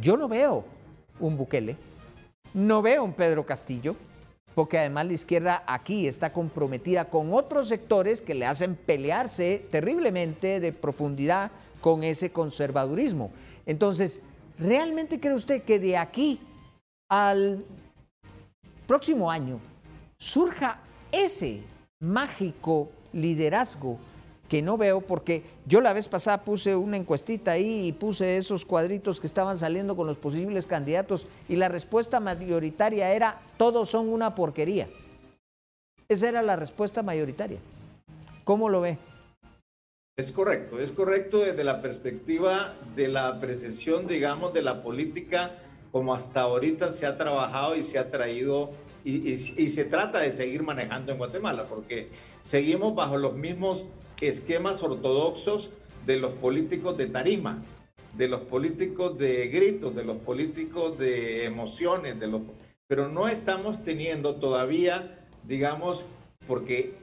yo 0.00 0.16
no 0.16 0.26
veo 0.26 0.64
un 1.20 1.36
Bukele, 1.36 1.76
no 2.54 2.80
veo 2.80 3.04
un 3.04 3.12
Pedro 3.12 3.44
Castillo, 3.44 3.94
porque 4.54 4.78
además 4.78 5.04
la 5.04 5.12
izquierda 5.12 5.62
aquí 5.66 6.08
está 6.08 6.32
comprometida 6.32 7.10
con 7.10 7.34
otros 7.34 7.68
sectores 7.68 8.22
que 8.22 8.34
le 8.34 8.46
hacen 8.46 8.74
pelearse 8.74 9.66
terriblemente 9.70 10.60
de 10.60 10.72
profundidad 10.72 11.50
con 11.82 12.04
ese 12.04 12.32
conservadurismo. 12.32 13.32
Entonces, 13.66 14.22
¿realmente 14.58 15.20
cree 15.20 15.34
usted 15.34 15.62
que 15.62 15.78
de 15.78 15.98
aquí 15.98 16.40
al 17.10 17.66
próximo 18.86 19.30
año 19.30 19.60
surja 20.18 20.80
ese 21.12 21.62
mágico 22.00 22.90
liderazgo 23.12 23.98
que 24.48 24.62
no 24.62 24.76
veo 24.76 25.00
porque 25.00 25.42
yo 25.66 25.80
la 25.80 25.92
vez 25.92 26.08
pasada 26.08 26.44
puse 26.44 26.76
una 26.76 26.96
encuestita 26.96 27.52
ahí 27.52 27.88
y 27.88 27.92
puse 27.92 28.36
esos 28.36 28.64
cuadritos 28.64 29.20
que 29.20 29.26
estaban 29.26 29.58
saliendo 29.58 29.96
con 29.96 30.06
los 30.06 30.18
posibles 30.18 30.66
candidatos 30.66 31.26
y 31.48 31.56
la 31.56 31.68
respuesta 31.68 32.20
mayoritaria 32.20 33.12
era 33.12 33.40
todos 33.56 33.90
son 33.90 34.08
una 34.08 34.34
porquería. 34.34 34.88
Esa 36.08 36.28
era 36.28 36.42
la 36.42 36.54
respuesta 36.54 37.02
mayoritaria. 37.02 37.58
¿Cómo 38.44 38.68
lo 38.68 38.80
ve? 38.80 38.98
Es 40.16 40.30
correcto, 40.30 40.78
es 40.78 40.92
correcto 40.92 41.40
desde 41.40 41.64
la 41.64 41.82
perspectiva 41.82 42.74
de 42.94 43.08
la 43.08 43.26
apreciación, 43.26 44.06
digamos, 44.06 44.54
de 44.54 44.62
la 44.62 44.82
política 44.82 45.56
como 45.90 46.14
hasta 46.14 46.42
ahorita 46.42 46.92
se 46.92 47.06
ha 47.06 47.16
trabajado 47.16 47.74
y 47.74 47.82
se 47.82 47.98
ha 47.98 48.10
traído 48.10 48.70
y, 49.06 49.38
se 49.38 49.84
trata 49.84 50.18
de 50.18 50.32
seguir 50.32 50.64
manejando 50.64 51.12
en 51.12 51.18
Guatemala, 51.18 51.66
porque 51.68 52.08
seguimos 52.42 52.94
bajo 52.96 53.16
los 53.16 53.34
mismos 53.34 53.86
esquemas 54.20 54.82
ortodoxos 54.82 55.70
de 56.04 56.16
los 56.16 56.32
políticos 56.32 56.96
de 56.96 57.06
tarima, 57.06 57.62
de 58.16 58.26
los 58.26 58.40
políticos 58.42 59.16
de 59.16 59.46
gritos, 59.46 59.94
de 59.94 60.04
los 60.04 60.16
políticos 60.18 60.98
de 60.98 61.44
emociones, 61.44 62.18
de 62.18 62.26
los, 62.26 62.42
pero 62.88 63.08
no 63.08 63.28
estamos 63.28 63.84
teniendo 63.84 64.36
todavía, 64.36 65.20
digamos, 65.44 66.04
porque 66.48 66.94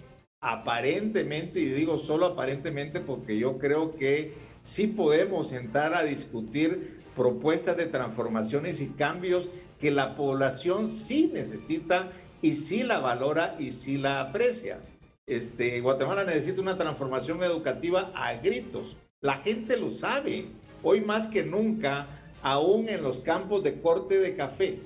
aparentemente, 0.41 1.61
y 1.61 1.65
digo 1.65 1.99
solo 1.99 2.25
aparentemente 2.25 2.99
porque 2.99 3.37
yo 3.37 3.59
creo 3.59 3.95
que 3.95 4.33
sí 4.61 4.87
podemos 4.87 5.53
entrar 5.53 5.93
a 5.93 6.03
discutir 6.03 6.92
propuestas 7.15 7.77
de 7.77 7.85
transformaciones 7.85 8.81
y 8.81 8.87
cambios 8.87 9.49
que 9.79 9.91
la 9.91 10.15
población 10.15 10.91
sí 10.91 11.31
necesita 11.33 12.11
y 12.41 12.55
sí 12.55 12.83
la 12.83 12.99
valora 12.99 13.55
y 13.59 13.71
sí 13.71 13.97
la 13.97 14.19
aprecia. 14.21 14.79
Este, 15.25 15.79
Guatemala 15.79 16.23
necesita 16.25 16.61
una 16.61 16.77
transformación 16.77 17.41
educativa 17.43 18.11
a 18.13 18.33
gritos. 18.33 18.97
La 19.21 19.37
gente 19.37 19.77
lo 19.77 19.89
sabe. 19.91 20.47
Hoy 20.83 21.01
más 21.01 21.27
que 21.27 21.43
nunca, 21.43 22.07
aún 22.41 22.89
en 22.89 23.03
los 23.03 23.21
campos 23.21 23.63
de 23.63 23.79
corte 23.79 24.19
de 24.19 24.35
café 24.35 24.79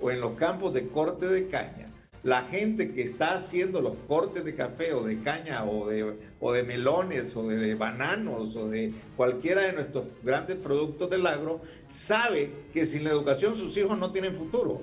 o 0.00 0.10
en 0.10 0.20
los 0.20 0.32
campos 0.38 0.72
de 0.72 0.88
corte 0.88 1.28
de 1.28 1.48
caña, 1.48 1.81
la 2.22 2.42
gente 2.42 2.92
que 2.92 3.02
está 3.02 3.34
haciendo 3.34 3.80
los 3.80 3.96
cortes 4.06 4.44
de 4.44 4.54
café 4.54 4.92
o 4.92 5.02
de 5.02 5.20
caña 5.20 5.64
o 5.64 5.88
de, 5.88 6.14
o 6.40 6.52
de 6.52 6.62
melones 6.62 7.34
o 7.36 7.46
de 7.48 7.74
bananos 7.74 8.54
o 8.56 8.68
de 8.68 8.92
cualquiera 9.16 9.62
de 9.62 9.72
nuestros 9.72 10.04
grandes 10.22 10.56
productos 10.56 11.10
del 11.10 11.26
agro, 11.26 11.60
sabe 11.86 12.50
que 12.72 12.86
sin 12.86 13.04
la 13.04 13.10
educación 13.10 13.56
sus 13.56 13.76
hijos 13.76 13.98
no 13.98 14.12
tienen 14.12 14.36
futuro. 14.36 14.82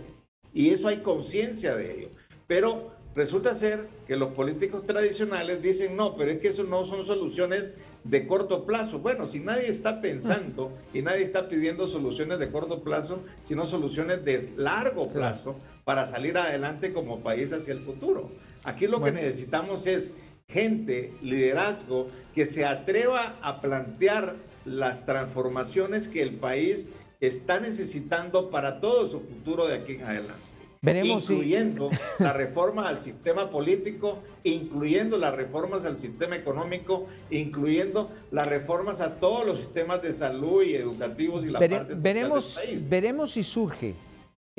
Y 0.53 0.71
eso 0.71 0.87
hay 0.87 0.97
conciencia 0.97 1.75
de 1.75 1.97
ello. 1.97 2.09
Pero 2.47 2.91
resulta 3.15 3.55
ser 3.55 3.87
que 4.07 4.17
los 4.17 4.33
políticos 4.33 4.85
tradicionales 4.85 5.61
dicen, 5.61 5.95
no, 5.95 6.15
pero 6.17 6.31
es 6.31 6.39
que 6.39 6.49
eso 6.49 6.63
no 6.63 6.85
son 6.85 7.05
soluciones 7.05 7.71
de 8.03 8.27
corto 8.27 8.65
plazo. 8.65 8.99
Bueno, 8.99 9.27
si 9.27 9.39
nadie 9.39 9.67
está 9.67 10.01
pensando 10.01 10.71
y 10.93 11.01
nadie 11.01 11.23
está 11.23 11.47
pidiendo 11.49 11.87
soluciones 11.87 12.39
de 12.39 12.49
corto 12.49 12.81
plazo, 12.81 13.21
sino 13.41 13.67
soluciones 13.67 14.23
de 14.25 14.51
largo 14.57 15.09
plazo, 15.09 15.55
para 15.89 16.05
salir 16.05 16.37
adelante 16.37 16.93
como 16.93 17.21
país 17.21 17.51
hacia 17.51 17.73
el 17.73 17.79
futuro. 17.79 18.29
Aquí 18.63 18.85
lo 18.85 19.01
que 19.01 19.11
necesitamos 19.11 19.87
es 19.87 20.11
gente, 20.47 21.15
liderazgo, 21.23 22.09
que 22.35 22.45
se 22.45 22.63
atreva 22.63 23.39
a 23.41 23.59
plantear 23.59 24.35
las 24.65 25.07
transformaciones 25.07 26.07
que 26.07 26.21
el 26.21 26.35
país 26.35 26.85
está 27.21 27.59
necesitando 27.59 28.51
para 28.51 28.79
todo 28.79 29.09
su 29.09 29.21
futuro 29.21 29.65
de 29.65 29.77
aquí 29.77 29.93
en 29.93 30.03
adelante. 30.03 30.43
Veremos 30.83 31.27
incluyendo 31.27 31.89
la 32.19 32.33
reforma 32.33 32.87
al 32.87 33.01
sistema 33.01 33.49
político, 33.49 34.19
incluyendo 34.43 35.17
las 35.17 35.33
reformas 35.33 35.85
al 35.85 35.97
sistema 35.97 36.35
económico, 36.35 37.07
incluyendo 37.31 38.11
las 38.29 38.45
reformas 38.45 39.01
a 39.01 39.15
todos 39.15 39.43
los 39.43 39.57
sistemas 39.57 40.03
de 40.03 40.13
salud 40.13 40.61
y 40.61 40.75
educativos 40.75 41.43
y 41.43 41.47
la 41.47 41.57
parte 41.57 41.77
social 41.79 41.99
veremos, 41.99 42.57
del 42.57 42.67
país. 42.67 42.89
Veremos 42.89 43.31
si 43.31 43.41
surge 43.41 43.95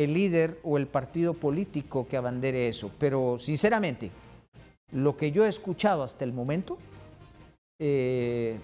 el 0.01 0.15
líder 0.15 0.59
o 0.63 0.79
el 0.79 0.87
partido 0.87 1.35
político 1.35 2.09
que 2.09 2.17
abandere 2.17 2.69
eso. 2.69 2.91
Pero 2.99 3.37
sinceramente, 3.39 4.11
lo 4.93 5.15
que 5.15 5.31
yo 5.31 5.45
he 5.45 5.49
escuchado 5.49 6.03
hasta 6.03 6.25
el 6.25 6.33
momento, 6.33 6.79
eh, 7.79 8.59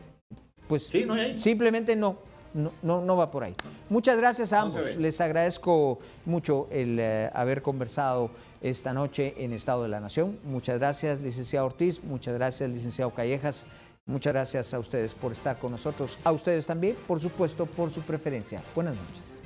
pues 0.66 0.90
simplemente 1.36 1.94
no, 1.94 2.16
no, 2.54 2.72
no, 3.02 3.16
va 3.16 3.30
por 3.30 3.44
ahí. 3.44 3.54
Muchas 3.90 4.16
gracias 4.16 4.54
a 4.54 4.62
ambos. 4.62 4.96
Les 4.96 5.20
agradezco 5.20 5.98
mucho 6.24 6.68
el 6.70 6.98
eh, 6.98 7.30
haber 7.34 7.60
conversado 7.60 8.30
esta 8.62 8.94
noche 8.94 9.34
en 9.36 9.52
Estado 9.52 9.82
de 9.82 9.90
la 9.90 10.00
Nación. 10.00 10.38
Muchas 10.42 10.78
gracias, 10.78 11.20
licenciado 11.20 11.66
Ortiz. 11.66 12.02
Muchas 12.02 12.32
gracias, 12.32 12.70
licenciado 12.70 13.12
Callejas. 13.12 13.66
Muchas 14.06 14.32
gracias 14.32 14.72
a 14.72 14.78
ustedes 14.78 15.12
por 15.12 15.32
estar 15.32 15.58
con 15.58 15.72
nosotros. 15.72 16.18
A 16.24 16.32
ustedes 16.32 16.64
también, 16.64 16.96
por 17.06 17.20
supuesto, 17.20 17.66
por 17.66 17.90
su 17.90 18.00
preferencia. 18.00 18.62
Buenas 18.74 18.96
noches. 18.96 19.45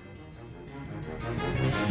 Thank 1.22 1.74
you. 1.74 1.89